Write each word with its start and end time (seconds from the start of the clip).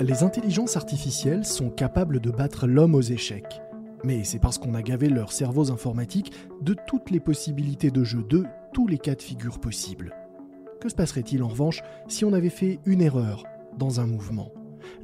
Les 0.00 0.24
intelligences 0.24 0.76
artificielles 0.76 1.44
sont 1.44 1.70
capables 1.70 2.18
de 2.18 2.30
battre 2.30 2.66
l'homme 2.66 2.94
aux 2.94 3.02
échecs. 3.02 3.62
Mais 4.04 4.24
c'est 4.24 4.40
parce 4.40 4.58
qu'on 4.58 4.74
a 4.74 4.82
gavé 4.82 5.08
leurs 5.08 5.32
cerveaux 5.32 5.70
informatiques 5.70 6.32
de 6.60 6.74
toutes 6.88 7.10
les 7.10 7.20
possibilités 7.20 7.92
de 7.92 8.02
jeu, 8.02 8.24
de 8.28 8.44
tous 8.72 8.88
les 8.88 8.98
cas 8.98 9.14
de 9.14 9.22
figure 9.22 9.60
possibles. 9.60 10.12
Que 10.80 10.88
se 10.88 10.96
passerait-il 10.96 11.42
en 11.44 11.48
revanche 11.48 11.82
si 12.08 12.24
on 12.24 12.32
avait 12.32 12.48
fait 12.48 12.80
une 12.84 13.00
erreur 13.00 13.44
dans 13.78 14.00
un 14.00 14.06
mouvement? 14.06 14.50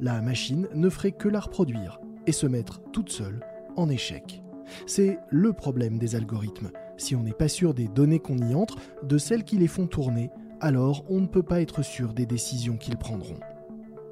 La 0.01 0.21
machine 0.21 0.67
ne 0.75 0.89
ferait 0.89 1.13
que 1.13 1.29
la 1.29 1.39
reproduire 1.39 2.01
et 2.27 2.33
se 2.33 2.45
mettre 2.45 2.81
toute 2.91 3.09
seule 3.09 3.39
en 3.77 3.89
échec. 3.89 4.43
C'est 4.85 5.17
le 5.29 5.53
problème 5.53 5.97
des 5.97 6.15
algorithmes. 6.15 6.71
Si 6.97 7.15
on 7.15 7.23
n'est 7.23 7.31
pas 7.31 7.47
sûr 7.47 7.73
des 7.73 7.87
données 7.87 8.19
qu'on 8.19 8.37
y 8.37 8.53
entre, 8.53 8.75
de 9.03 9.17
celles 9.17 9.45
qui 9.45 9.57
les 9.57 9.67
font 9.67 9.87
tourner, 9.87 10.29
alors 10.61 11.03
on 11.09 11.21
ne 11.21 11.27
peut 11.27 11.43
pas 11.43 11.61
être 11.61 11.81
sûr 11.83 12.13
des 12.13 12.25
décisions 12.25 12.77
qu'ils 12.77 12.97
prendront. 12.97 13.39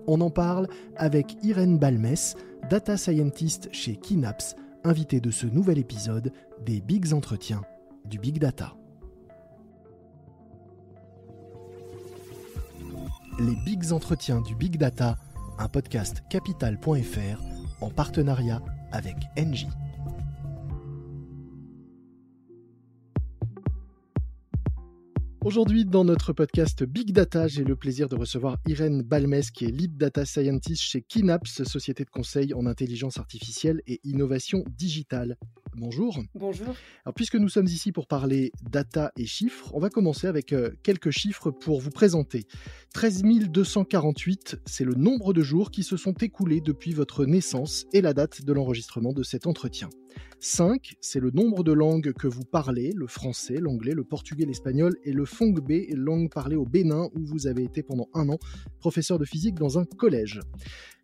On 0.07 0.21
en 0.21 0.29
parle 0.29 0.67
avec 0.95 1.37
Irène 1.43 1.77
Balmès, 1.77 2.35
data 2.69 2.95
scientist 2.97 3.69
chez 3.73 3.97
Kinaps, 3.97 4.55
invitée 4.83 5.19
de 5.19 5.31
ce 5.31 5.47
nouvel 5.47 5.77
épisode 5.77 6.31
des 6.65 6.81
Bigs 6.81 7.13
Entretiens 7.13 7.61
du 8.05 8.17
Big 8.19 8.39
Data. 8.39 8.73
Les 13.39 13.55
Bigs 13.65 13.91
Entretiens 13.91 14.41
du 14.41 14.55
Big 14.55 14.77
Data, 14.77 15.17
un 15.59 15.67
podcast 15.67 16.23
capital.fr 16.29 17.41
en 17.81 17.89
partenariat 17.89 18.61
avec 18.91 19.15
Engie. 19.37 19.67
Aujourd'hui, 25.47 25.85
dans 25.85 26.03
notre 26.03 26.33
podcast 26.33 26.83
Big 26.83 27.13
Data, 27.13 27.47
j'ai 27.47 27.63
le 27.63 27.77
plaisir 27.77 28.09
de 28.09 28.17
recevoir 28.17 28.57
Irène 28.67 29.01
Balmès, 29.01 29.49
qui 29.49 29.63
est 29.63 29.71
Lead 29.71 29.95
Data 29.95 30.25
Scientist 30.25 30.83
chez 30.83 31.01
Kinaps, 31.01 31.63
société 31.63 32.03
de 32.03 32.09
conseil 32.09 32.53
en 32.53 32.65
intelligence 32.65 33.17
artificielle 33.17 33.81
et 33.87 34.01
innovation 34.03 34.65
digitale. 34.77 35.37
Bonjour. 35.79 36.17
Bonjour. 36.33 36.75
Alors, 37.05 37.13
puisque 37.13 37.35
nous 37.35 37.49
sommes 37.49 37.67
ici 37.67 37.91
pour 37.91 38.07
parler 38.07 38.51
data 38.71 39.11
et 39.15 39.27
chiffres, 39.27 39.69
on 39.75 39.79
va 39.79 39.91
commencer 39.91 40.25
avec 40.25 40.51
euh, 40.51 40.71
quelques 40.81 41.11
chiffres 41.11 41.51
pour 41.51 41.81
vous 41.81 41.91
présenter. 41.91 42.45
13 42.95 43.21
248, 43.47 44.59
c'est 44.65 44.83
le 44.83 44.95
nombre 44.95 45.33
de 45.33 45.43
jours 45.43 45.69
qui 45.69 45.83
se 45.83 45.95
sont 45.95 46.13
écoulés 46.13 46.61
depuis 46.61 46.93
votre 46.93 47.25
naissance 47.25 47.85
et 47.93 48.01
la 48.01 48.13
date 48.13 48.43
de 48.43 48.53
l'enregistrement 48.53 49.13
de 49.13 49.21
cet 49.21 49.45
entretien. 49.45 49.89
5, 50.39 50.95
c'est 50.99 51.19
le 51.19 51.29
nombre 51.29 51.63
de 51.63 51.73
langues 51.73 52.13
que 52.13 52.27
vous 52.27 52.43
parlez, 52.43 52.91
le 52.95 53.07
français, 53.07 53.57
l'anglais, 53.59 53.93
le 53.93 54.03
portugais, 54.03 54.45
l'espagnol 54.45 54.95
et 55.03 55.11
le 55.11 55.25
fongbe, 55.25 55.59
langue 55.93 56.31
parlée 56.31 56.55
au 56.55 56.65
Bénin 56.65 57.09
où 57.13 57.25
vous 57.25 57.45
avez 57.45 57.63
été 57.63 57.83
pendant 57.83 58.07
un 58.13 58.29
an 58.29 58.37
professeur 58.79 59.19
de 59.19 59.25
physique 59.25 59.55
dans 59.55 59.77
un 59.77 59.85
collège. 59.85 60.39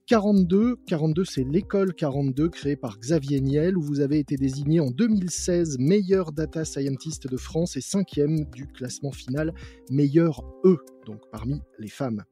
42, 0.07 0.75
42 0.85 1.23
c'est 1.23 1.45
l'école 1.45 1.93
42 1.93 2.49
créée 2.49 2.75
par 2.75 2.99
Xavier 2.99 3.39
Niel 3.39 3.77
où 3.77 3.81
vous 3.81 4.01
avez 4.01 4.19
été 4.19 4.35
désigné 4.35 4.81
en 4.81 4.91
2016 4.91 5.77
meilleur 5.79 6.33
data 6.33 6.65
scientist 6.65 7.25
de 7.27 7.37
France 7.37 7.77
et 7.77 7.81
cinquième 7.81 8.43
du 8.51 8.67
classement 8.67 9.13
final 9.13 9.53
meilleur 9.89 10.43
E, 10.65 10.75
donc 11.05 11.21
parmi 11.31 11.61
les 11.79 11.87
femmes. 11.87 12.23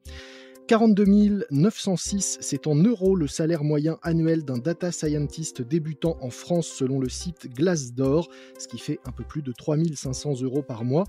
42 0.67 1.45
906, 1.51 2.37
c'est 2.39 2.67
en 2.67 2.75
euros 2.75 3.15
le 3.15 3.27
salaire 3.27 3.63
moyen 3.63 3.97
annuel 4.03 4.45
d'un 4.45 4.57
data 4.57 4.91
scientist 4.91 5.61
débutant 5.61 6.17
en 6.21 6.29
France 6.29 6.67
selon 6.67 6.99
le 6.99 7.09
site 7.09 7.49
Glassdoor, 7.53 8.29
ce 8.57 8.67
qui 8.67 8.77
fait 8.77 8.99
un 9.05 9.11
peu 9.11 9.23
plus 9.23 9.41
de 9.41 9.51
3500 9.51 10.41
euros 10.43 10.61
par 10.61 10.85
mois. 10.85 11.03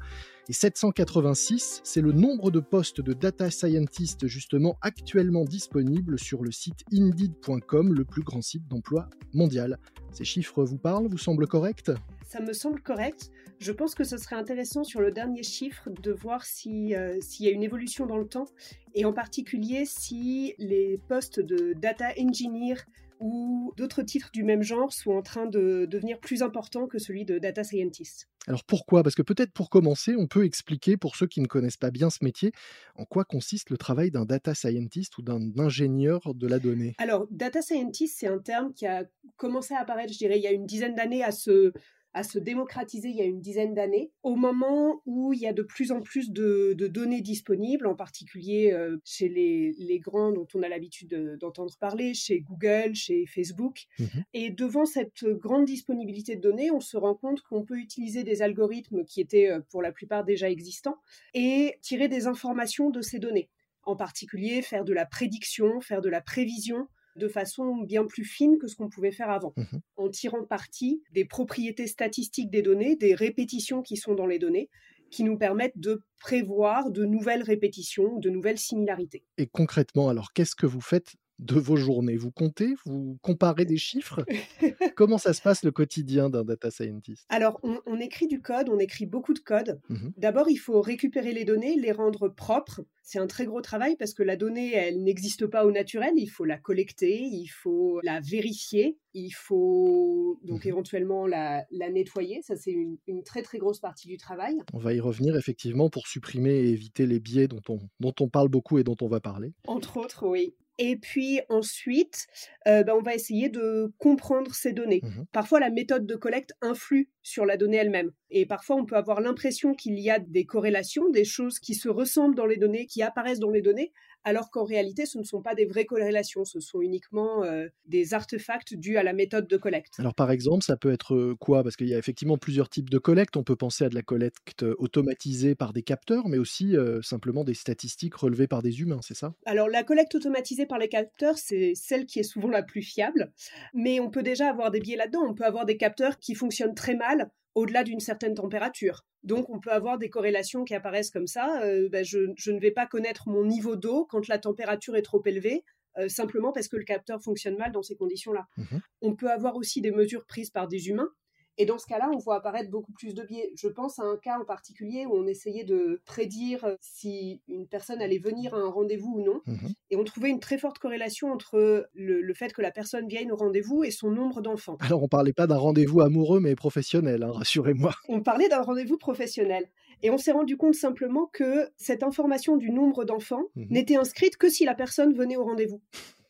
Et 0.48 0.53
786, 0.53 1.81
c'est 1.84 2.00
le 2.00 2.11
nombre 2.11 2.50
de 2.50 2.59
postes 2.59 3.00
de 3.00 3.12
data 3.12 3.50
scientist 3.50 4.27
justement 4.27 4.77
actuellement 4.83 5.44
disponibles 5.44 6.19
sur 6.19 6.42
le 6.42 6.50
site 6.50 6.84
indeed.com, 6.92 7.94
le 7.94 8.05
plus 8.05 8.22
grand 8.22 8.42
site 8.42 8.66
d'emploi 8.66 9.09
mondial. 9.33 9.78
Ces 10.10 10.25
chiffres 10.25 10.65
vous 10.65 10.78
parlent, 10.78 11.06
vous 11.06 11.19
semblent 11.19 11.47
corrects? 11.47 11.93
Ça 12.32 12.41
me 12.41 12.54
semble 12.54 12.81
correct. 12.81 13.31
Je 13.59 13.72
pense 13.72 13.94
que 13.94 14.04
ce 14.04 14.16
serait 14.16 14.37
intéressant 14.37 14.84
sur 14.84 15.03
le 15.03 15.10
dernier 15.10 15.43
chiffre 15.43 15.91
de 15.91 16.12
voir 16.12 16.41
euh, 16.41 17.19
s'il 17.20 17.44
y 17.44 17.48
a 17.48 17.50
une 17.50 17.62
évolution 17.62 18.06
dans 18.06 18.16
le 18.16 18.26
temps 18.26 18.47
et 18.94 19.04
en 19.04 19.12
particulier 19.12 19.84
si 19.84 20.54
les 20.56 20.98
postes 21.09 21.41
de 21.41 21.75
data 21.75 22.09
engineer 22.19 22.76
ou 23.20 23.75
d'autres 23.76 24.03
titres 24.03 24.31
du 24.32 24.44
même 24.44 24.62
genre 24.62 24.94
sont 24.94 25.10
en 25.10 25.20
train 25.20 25.44
de 25.44 25.84
devenir 25.84 26.19
plus 26.20 26.43
importants 26.43 26.87
que 26.87 26.98
celui 26.98 27.26
de 27.26 27.38
data 27.38 27.65
scientist. 27.65 28.31
Alors 28.47 28.64
pourquoi? 28.64 29.03
Parce 29.03 29.14
que 29.14 29.20
peut-être 29.20 29.53
pour 29.53 29.69
commencer, 29.69 30.16
on 30.16 30.26
peut 30.26 30.47
expliquer 30.47 30.97
pour 30.97 31.16
ceux 31.16 31.26
qui 31.26 31.43
ne 31.43 31.47
connaissent 31.47 31.76
pas 31.76 31.91
bien 31.91 32.09
ce 32.09 32.25
métier 32.25 32.53
en 32.94 33.04
quoi 33.04 33.26
consiste 33.26 33.69
le 33.69 33.76
travail 33.76 34.10
d'un 34.10 34.25
data 34.25 34.54
scientist 34.54 35.19
ou 35.19 35.22
d'un 35.22 35.50
ingénieur 35.59 36.34
de 36.34 36.49
la 36.49 36.59
donnée? 36.59 36.94
Alors 36.97 37.26
data 37.31 37.60
scientist, 37.60 38.16
c'est 38.19 38.26
un 38.26 38.38
terme 38.38 38.72
qui 38.72 38.87
a 38.87 39.04
commencé 39.37 39.75
à 39.75 39.81
apparaître, 39.81 40.14
je 40.14 40.19
dirais, 40.19 40.38
il 40.38 40.43
y 40.43 40.47
a 40.47 40.53
une 40.53 40.64
dizaine 40.64 40.94
d'années 40.94 41.22
à 41.22 41.31
se 41.31 41.75
à 42.15 42.23
se 42.23 42.39
démocratiser 42.39 43.09
il 43.09 43.17
y 43.17 43.23
a 43.23 43.25
une 43.25 43.41
dizaine 43.41 43.75
d'années, 43.75 44.11
au 44.23 44.37
moment 44.37 45.03
où 45.06 45.33
il 45.33 45.41
y 45.41 45.47
a 45.47 45.53
de 45.53 45.62
plus 45.62 45.93
en 45.93 46.00
plus 46.00 46.31
de, 46.31 46.75
données 46.75 47.23
disponibles, 47.23 47.87
en 47.87 47.95
particulier 47.95 48.73
euh, 48.73 48.99
chez 49.05 49.28
les, 49.28 49.99
grands 49.99 50.33
dont 50.33 50.47
on 50.55 50.62
a 50.62 50.69
l'habitude 50.69 51.37
d'entendre 51.41 51.77
parler, 51.78 52.15
chez 52.15 52.41
Google, 52.41 52.95
chez 52.95 53.27
Facebook. 53.27 53.84
Mhm. 53.99 54.25
Et 54.34 54.50
devant 54.50 54.84
cette 54.84 55.25
grande 55.25 55.65
disponibilité 55.65 56.37
de 56.37 56.41
données, 56.41 56.71
on 56.71 56.81
se 56.81 56.97
rend 56.97 57.15
compte 57.15 57.41
qu'on 57.43 57.65
peut 57.65 57.78
utiliser 57.78 58.25
des 58.25 58.43
algorithmes 58.43 59.05
qui 59.05 59.21
étaient 59.21 59.50
euh, 59.50 59.61
pour 59.71 59.83
la 59.83 59.93
plupart 59.93 60.25
déjà 60.25 60.50
existants 60.50 60.99
et 61.34 61.77
tirer 61.81 62.09
des 62.09 62.27
informations 62.27 62.91
de 62.91 63.00
ces 63.00 63.19
données. 63.19 63.49
En 63.84 63.97
particulier, 63.97 64.62
faire 64.62 64.84
de 64.84 64.93
la 64.93 65.06
prédiction, 65.06 65.81
faire 65.81 66.00
de 66.00 66.09
la 66.09 66.21
prévision, 66.21 66.89
de 67.17 67.28
façon 67.28 67.78
bien 67.78 68.05
plus 68.05 68.25
fine 68.25 68.59
que 68.59 68.67
ce 68.67 68.77
qu'on 68.77 68.89
pouvait 68.89 69.12
faire 69.12 69.31
avant, 69.31 69.53
mmh 69.56 69.78
en 69.97 70.09
tirant 70.09 70.45
parti 70.45 71.00
des 71.12 71.25
propriétés 71.25 71.87
statistiques 71.87 72.50
des 72.50 72.62
données, 72.62 72.97
des 72.97 73.15
répétitions 73.15 73.83
qui 73.83 73.97
sont 73.97 74.15
dans 74.15 74.27
les 74.27 74.41
données, 74.41 74.69
qui 75.12 75.23
nous 75.23 75.39
permettent 75.39 75.78
de 75.78 76.03
prévoir 76.19 76.91
de 76.91 77.05
nouvelles 77.05 77.43
répétitions, 77.43 78.19
de 78.19 78.31
nouvelles 78.31 78.59
similarités. 78.59 79.23
Et 79.39 79.47
concrètement, 79.47 80.09
alors, 80.09 80.33
qu'est-ce 80.33 80.56
que 80.56 80.67
vous 80.67 80.81
faites 80.81 81.15
de 81.42 81.58
vos 81.58 81.76
journées? 81.76 82.16
Vous 82.16 82.30
comptez? 82.30 82.75
Vous 82.86 83.19
comparez 83.22 83.64
des 83.64 83.76
chiffres? 83.76 84.25
Comment 84.97 85.19
ça 85.19 85.32
se 85.32 85.42
passe 85.42 85.64
le 85.64 85.70
quotidien 85.70 86.30
d'un 86.30 86.44
data 86.44 86.70
scientist? 86.70 87.26
Alors, 87.28 87.60
on, 87.62 88.00
écrit 88.00 88.26
du 88.26 88.41
code, 88.41 88.69
on 88.69 88.78
écrit 88.78 89.06
beaucoup 89.06 89.34
de 89.34 89.41
code. 89.41 89.81
Mmh 89.88 90.10
D'abord, 90.16 90.48
il 90.48 90.56
faut 90.56 90.81
récupérer 90.81 91.32
les 91.32 91.44
données, 91.44 91.76
les 91.76 91.92
rendre 91.92 92.28
propres. 92.28 92.84
C'est 93.02 93.19
un 93.19 93.26
très 93.26 93.47
gros 93.47 93.60
travail 93.60 93.97
parce 93.97 94.14
que 94.14 94.22
la 94.22 94.36
donnée, 94.36 94.72
elle 94.75 95.02
n'existe 95.02 95.47
pas 95.47 95.66
au 95.66 95.72
naturel. 95.72 96.12
Il 96.16 96.28
faut 96.28 96.44
la 96.44 96.58
collecter, 96.58 97.20
il 97.20 97.48
faut 97.48 98.00
la 98.02 98.20
vérifier, 98.20 98.97
il 99.14 99.31
faut 99.31 100.38
donc 100.44 100.64
mmh 100.64 100.69
éventuellement 100.69 101.26
la, 101.26 101.64
nettoyer. 101.70 102.41
Ça, 102.42 102.56
c'est 102.56 102.70
une, 102.70 102.97
une, 103.06 103.22
très 103.22 103.42
très 103.42 103.58
grosse 103.58 103.81
partie 103.81 104.08
du 104.08 104.16
travail. 104.16 104.56
On 104.72 104.78
va 104.78 104.94
y 104.94 105.00
revenir 105.00 105.36
effectivement 105.36 105.91
pour 105.91 106.06
supprimer 106.06 106.52
et 106.52 106.69
éviter 106.70 107.06
les 107.06 107.20
biais 107.20 107.48
dont 107.48 107.60
on, 107.69 107.78
dont 108.00 108.14
on 108.20 108.28
parle 108.28 108.48
beaucoup 108.48 108.78
et 108.78 108.84
dont 108.84 108.97
on 109.00 109.08
va 109.08 109.20
parler. 109.20 109.52
Entre 109.66 109.97
autres, 109.97 110.26
oui. 110.26 110.54
Et 110.78 110.97
puis 110.97 111.41
ensuite, 111.49 112.27
euh, 112.66 112.83
bah, 112.83 112.94
on 112.97 113.03
va 113.03 113.15
essayer 113.15 113.49
de 113.49 113.93
comprendre 113.99 114.55
ces 114.55 114.72
données. 114.72 115.00
Mmh 115.03 115.25
parfois, 115.33 115.60
la 115.60 115.71
méthode 115.71 116.06
de 116.06 116.15
collecte 116.16 116.53
influe 116.60 117.10
sur 117.22 117.47
la 117.47 117.56
donnée 117.56 117.78
elle-même. 117.78 118.12
Et 118.31 118.47
parfois, 118.47 118.77
on 118.77 118.84
peut 118.84 118.97
avoir 118.97 119.21
l'impression 119.21 119.75
qu'il 119.75 119.99
y 119.99 120.10
a 120.10 120.19
des 120.19 120.44
corrélations, 120.44 121.10
des 121.10 121.25
choses 121.25 121.59
qui 121.59 121.75
se 121.75 121.88
ressemblent 121.88 122.34
dans 122.34 122.47
les 122.47 122.56
données, 122.56 122.87
qui 122.87 123.03
apparaissent 123.03 123.41
dans 123.41 123.50
les 123.50 123.62
données, 123.62 123.93
alors 124.25 124.50
qu'en 124.50 124.65
réalité, 124.65 125.06
ce 125.06 125.19
ne 125.19 125.25
sont 125.25 125.43
pas 125.43 125.55
des 125.55 125.66
vraies 125.66 125.84
corrélations, 125.84 126.44
ce 126.44 126.61
sont 126.61 126.81
uniquement 126.81 127.44
euh, 127.44 127.66
des 127.87 128.15
artefacts 128.15 128.75
dus 128.75 128.97
à 128.97 129.03
la 129.03 129.12
méthode 129.12 129.49
de 129.49 129.56
collecte. 129.56 129.94
Alors 129.99 130.15
par 130.15 130.31
exemple, 130.31 130.65
ça 130.65 130.77
peut 130.77 130.93
être 130.93 131.15
euh, 131.15 131.37
quoi? 131.38 131.62
Parce 131.62 131.77
qu'il 131.77 131.88
y 131.88 131.94
a 131.94 131.99
effectivement 131.99 132.38
plusieurs 132.38 132.69
types 132.69 132.88
de 132.88 132.99
collecte. 132.99 133.37
On 133.37 133.43
peut 133.43 133.56
penser 133.56 133.84
à 133.84 133.88
de 133.88 133.94
la 133.94 134.03
collecte 134.03 134.62
automatisée 134.78 135.55
par 135.55 135.72
des 135.72 135.82
capteurs, 135.82 136.28
mais 136.28 136.38
aussi 136.38 136.77
euh, 136.77 137.03
simplement 137.03 137.44
des 137.44 137.55
statistiques 137.55 138.14
relevées 138.14 138.46
par 138.46 138.62
des 138.62 138.81
humains, 138.81 139.00
c'est 139.02 139.17
ça? 139.17 139.35
Alors 139.44 139.69
la 139.69 139.82
collecte 139.82 140.14
automatisée 140.14 140.67
par 140.67 140.79
les 140.79 140.88
capteurs, 140.88 141.37
c'est 141.37 141.73
celle 141.75 142.06
qui 142.06 142.20
est 142.20 142.25
souvent 142.25 142.49
la 142.49 142.62
plus 142.62 142.82
fiable, 142.82 143.32
mais 143.75 144.00
on 144.00 144.11
peut 144.11 144.23
déjà 144.23 144.49
avoir 144.49 144.70
des 144.70 144.81
biais 144.81 144.96
là-dedans. 144.96 145.26
On 145.29 145.35
peut 145.35 145.44
avoir 145.44 145.67
des 145.67 145.76
capteurs 145.76 146.19
qui 146.19 146.35
fonctionnent 146.35 146.75
très 146.75 146.94
mal 146.94 147.12
au-delà 147.55 147.85
d'une 147.85 148.00
certaine 148.00 148.35
température. 148.35 149.05
Donc 149.23 149.49
on 149.50 149.61
peut 149.61 149.73
avoir 149.73 149.99
des 149.99 150.11
corrélations 150.11 150.64
qui 150.64 150.75
apparaissent 150.75 151.11
comme 151.11 151.26
ça. 151.26 151.62
Euh, 151.62 151.88
ben, 151.91 152.05
je, 152.05 152.19
ne 152.19 152.61
vais 152.61 152.70
pas 152.70 152.87
connaître 152.87 153.29
mon 153.29 153.44
niveau 153.44 153.76
d'eau 153.76 154.06
quand 154.06 154.26
la 154.29 154.38
température 154.38 154.97
est 154.97 155.03
trop 155.03 155.23
élevée. 155.25 155.64
Euh, 155.99 156.09
simplement 156.09 156.53
parce 156.53 156.69
que 156.69 156.76
le 156.76 156.85
capteur 156.85 157.23
fonctionne 157.23 157.56
mal 157.56 157.70
dans 157.70 157.82
ces 157.82 157.97
conditions-là. 157.97 158.47
Mmh 158.56 158.79
on 159.05 159.17
peut 159.17 159.31
avoir 159.31 159.56
aussi 159.56 159.81
des 159.81 159.91
mesures 159.91 160.25
prises 160.26 160.50
par 160.50 160.69
des 160.69 160.88
humains 160.88 161.11
et 161.58 161.66
dans 161.66 161.78
ce 161.78 161.87
cas-là, 161.87 162.10
on 162.14 162.19
voit 162.19 162.37
apparaître 162.37 162.70
beaucoup 162.70 162.93
plus 162.93 163.14
de 163.14 163.22
biais. 163.22 163.50
Je 163.56 163.69
pense 163.69 163.99
à 163.99 164.02
un 164.04 164.16
cas 164.16 164.38
en 164.38 164.44
particulier 164.44 165.04
où 165.06 165.14
on 165.14 165.26
essayait 165.26 165.64
de 165.64 166.00
prédire 166.06 166.76
si 166.81 167.43
une 167.46 167.66
personne 167.66 168.00
allait 168.00 168.19
venir 168.19 168.54
à 168.54 168.58
un 168.58 168.70
rendez-vous 168.70 169.16
ou 169.16 169.22
non. 169.22 169.40
Mhm. 169.46 169.72
Et 169.90 169.96
on 169.96 170.04
trouvait 170.04 170.31
une 170.31 170.40
très 170.40 170.56
forte 170.56 170.78
corrélation 170.78 171.31
entre 171.31 171.88
le, 171.94 172.34
fait 172.34 172.52
que 172.54 172.62
la 172.62 172.70
personne 172.70 173.06
vienne 173.06 173.31
au 173.31 173.37
rendez-vous 173.37 173.84
et 173.84 173.90
son 173.90 174.10
nombre 174.10 174.40
d'enfants. 174.40 174.78
Alors, 174.81 175.02
on 175.02 175.08
parlait 175.08 175.34
pas 175.34 175.46
d'un 175.46 175.58
rendez-vous 175.58 176.00
amoureux, 176.00 176.40
mais 176.40 176.54
professionnel, 176.54 177.22
hein, 177.22 177.32
rassurez-moi. 177.32 177.93
On 178.08 178.22
parlait 178.22 178.48
d'un 178.48 178.62
rendez-vous 178.62 178.96
professionnel. 178.96 179.69
Et 180.02 180.10
on 180.10 180.19
s'est 180.19 180.32
rendu 180.32 180.56
compte 180.56 180.75
simplement 180.75 181.26
que 181.32 181.69
cette 181.76 182.02
information 182.02 182.56
du 182.56 182.70
nombre 182.70 183.05
d'enfants 183.05 183.44
Mhm. 183.55 183.66
n'était 183.70 183.96
inscrite 183.96 184.37
que 184.38 184.48
si 184.48 184.64
la 184.64 184.75
personne 184.75 185.12
venait 185.12 185.37
au 185.37 185.44
rendez-vous. 185.44 185.82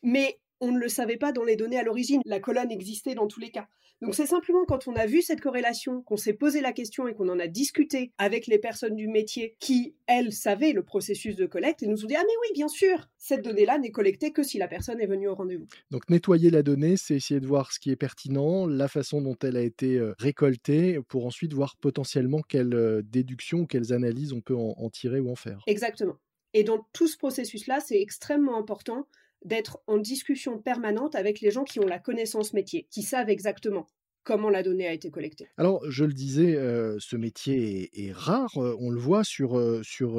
Mais 0.03 0.39
on 0.59 0.71
ne 0.71 0.79
le 0.79 0.89
savait 0.89 1.17
pas 1.17 1.31
dans 1.31 1.43
les 1.43 1.55
données 1.55 1.79
à 1.79 1.83
l'origine. 1.83 2.21
La 2.25 2.39
colonne 2.39 2.71
existait 2.71 3.15
dans 3.15 3.27
tous 3.27 3.39
les 3.39 3.51
cas. 3.51 3.67
Donc 4.01 4.15
c'est 4.15 4.25
simplement 4.25 4.65
quand 4.65 4.87
on 4.87 4.95
a 4.95 5.05
vu 5.05 5.21
cette 5.21 5.39
corrélation, 5.39 6.01
qu'on 6.01 6.17
s'est 6.17 6.33
posé 6.33 6.59
la 6.59 6.73
question 6.73 7.07
et 7.07 7.13
qu'on 7.13 7.29
en 7.29 7.39
a 7.39 7.47
discuté 7.47 8.11
avec 8.17 8.47
les 8.47 8.59
personnes 8.59 8.95
du 8.95 9.07
métier 9.07 9.55
qui, 9.59 9.95
elles, 10.07 10.33
savaient 10.33 10.73
le 10.73 10.83
processus 10.83 11.35
de 11.35 11.45
collecte 11.45 11.83
et 11.83 11.87
nous 11.87 12.03
ont 12.03 12.07
dit 12.07 12.15
Ah 12.15 12.23
mais 12.23 12.33
oui, 12.41 12.53
bien 12.53 12.67
sûr, 12.67 13.09
cette 13.17 13.43
donnée-là 13.43 13.79
n'est 13.79 13.91
collectée 13.91 14.31
que 14.33 14.43
si 14.43 14.57
la 14.57 14.67
personne 14.67 14.99
est 14.99 15.07
venue 15.07 15.29
au 15.29 15.35
rendez-vous. 15.35 15.67
Donc 15.91 16.09
nettoyer 16.09 16.49
la 16.49 16.63
donnée, 16.63 16.97
c'est 16.97 17.15
essayer 17.15 17.39
de 17.39 17.47
voir 17.47 17.71
ce 17.71 17.79
qui 17.79 17.91
est 17.91 17.95
pertinent, 17.95 18.67
la 18.67 18.87
façon 18.87 19.21
dont 19.21 19.37
elle 19.41 19.55
a 19.55 19.61
été 19.61 19.97
euh, 19.97 20.13
récoltée, 20.19 20.99
pour 21.07 21.25
ensuite 21.25 21.53
voir 21.53 21.77
potentiellement 21.77 22.41
quelles 22.41 22.73
euh, 22.73 23.01
déductions 23.03 23.59
ou 23.59 23.67
quelles 23.67 23.93
analyses 23.93 24.33
on 24.33 24.41
peut 24.41 24.55
en, 24.55 24.75
en 24.77 24.89
tirer 24.89 25.21
ou 25.21 25.31
en 25.31 25.35
faire. 25.35 25.61
Exactement. 25.67 26.17
Et 26.53 26.63
dans 26.63 26.85
tout 26.93 27.07
ce 27.07 27.17
processus-là, 27.17 27.79
c'est 27.79 27.99
extrêmement 27.99 28.57
important 28.57 29.07
d'être 29.45 29.79
en 29.87 29.97
discussion 29.97 30.57
permanente 30.59 31.15
avec 31.15 31.41
les 31.41 31.51
gens 31.51 31.63
qui 31.63 31.79
ont 31.79 31.87
la 31.87 31.99
connaissance 31.99 32.53
métier, 32.53 32.87
qui 32.91 33.01
savent 33.01 33.29
exactement 33.29 33.87
comment 34.25 34.49
la 34.49 34.63
donnée 34.63 34.87
a 34.87 34.93
été 34.93 35.11
collectée. 35.11 35.49
Alors, 35.57 35.81
je 35.89 36.05
le 36.05 36.13
disais, 36.13 36.55
euh, 36.55 36.95
ce 36.97 37.17
métier 37.17 37.81
est, 37.81 38.05
est 38.07 38.13
rare. 38.13 38.57
euh, 38.57 38.73
On 38.79 38.89
le 38.89 38.97
voit 38.97 39.25
sur, 39.25 39.57
euh, 39.59 39.81
sur 39.83 40.17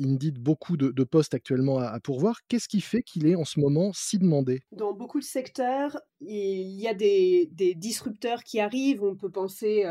Indeed, 0.00 0.38
beaucoup 0.38 0.78
de, 0.78 0.88
de 0.88 1.04
postes 1.04 1.34
actuellement 1.34 1.78
à, 1.78 1.88
à 1.88 2.00
pourvoir. 2.00 2.40
Qu'est-ce 2.48 2.68
qui 2.68 2.80
fait 2.80 3.02
qu'il 3.02 3.26
est 3.26 3.34
en 3.34 3.44
ce 3.44 3.60
moment 3.60 3.92
si 3.92 4.18
demandé? 4.18 4.62
Dans 4.72 4.94
beaucoup 4.94 5.20
de 5.20 5.24
secteurs, 5.24 6.00
il 6.22 6.80
y 6.80 6.88
a 6.88 6.94
des, 6.94 7.50
des 7.52 7.74
disrupteurs 7.74 8.42
qui 8.44 8.60
arrivent. 8.60 9.02
On 9.02 9.14
peut 9.14 9.30
penser 9.30 9.84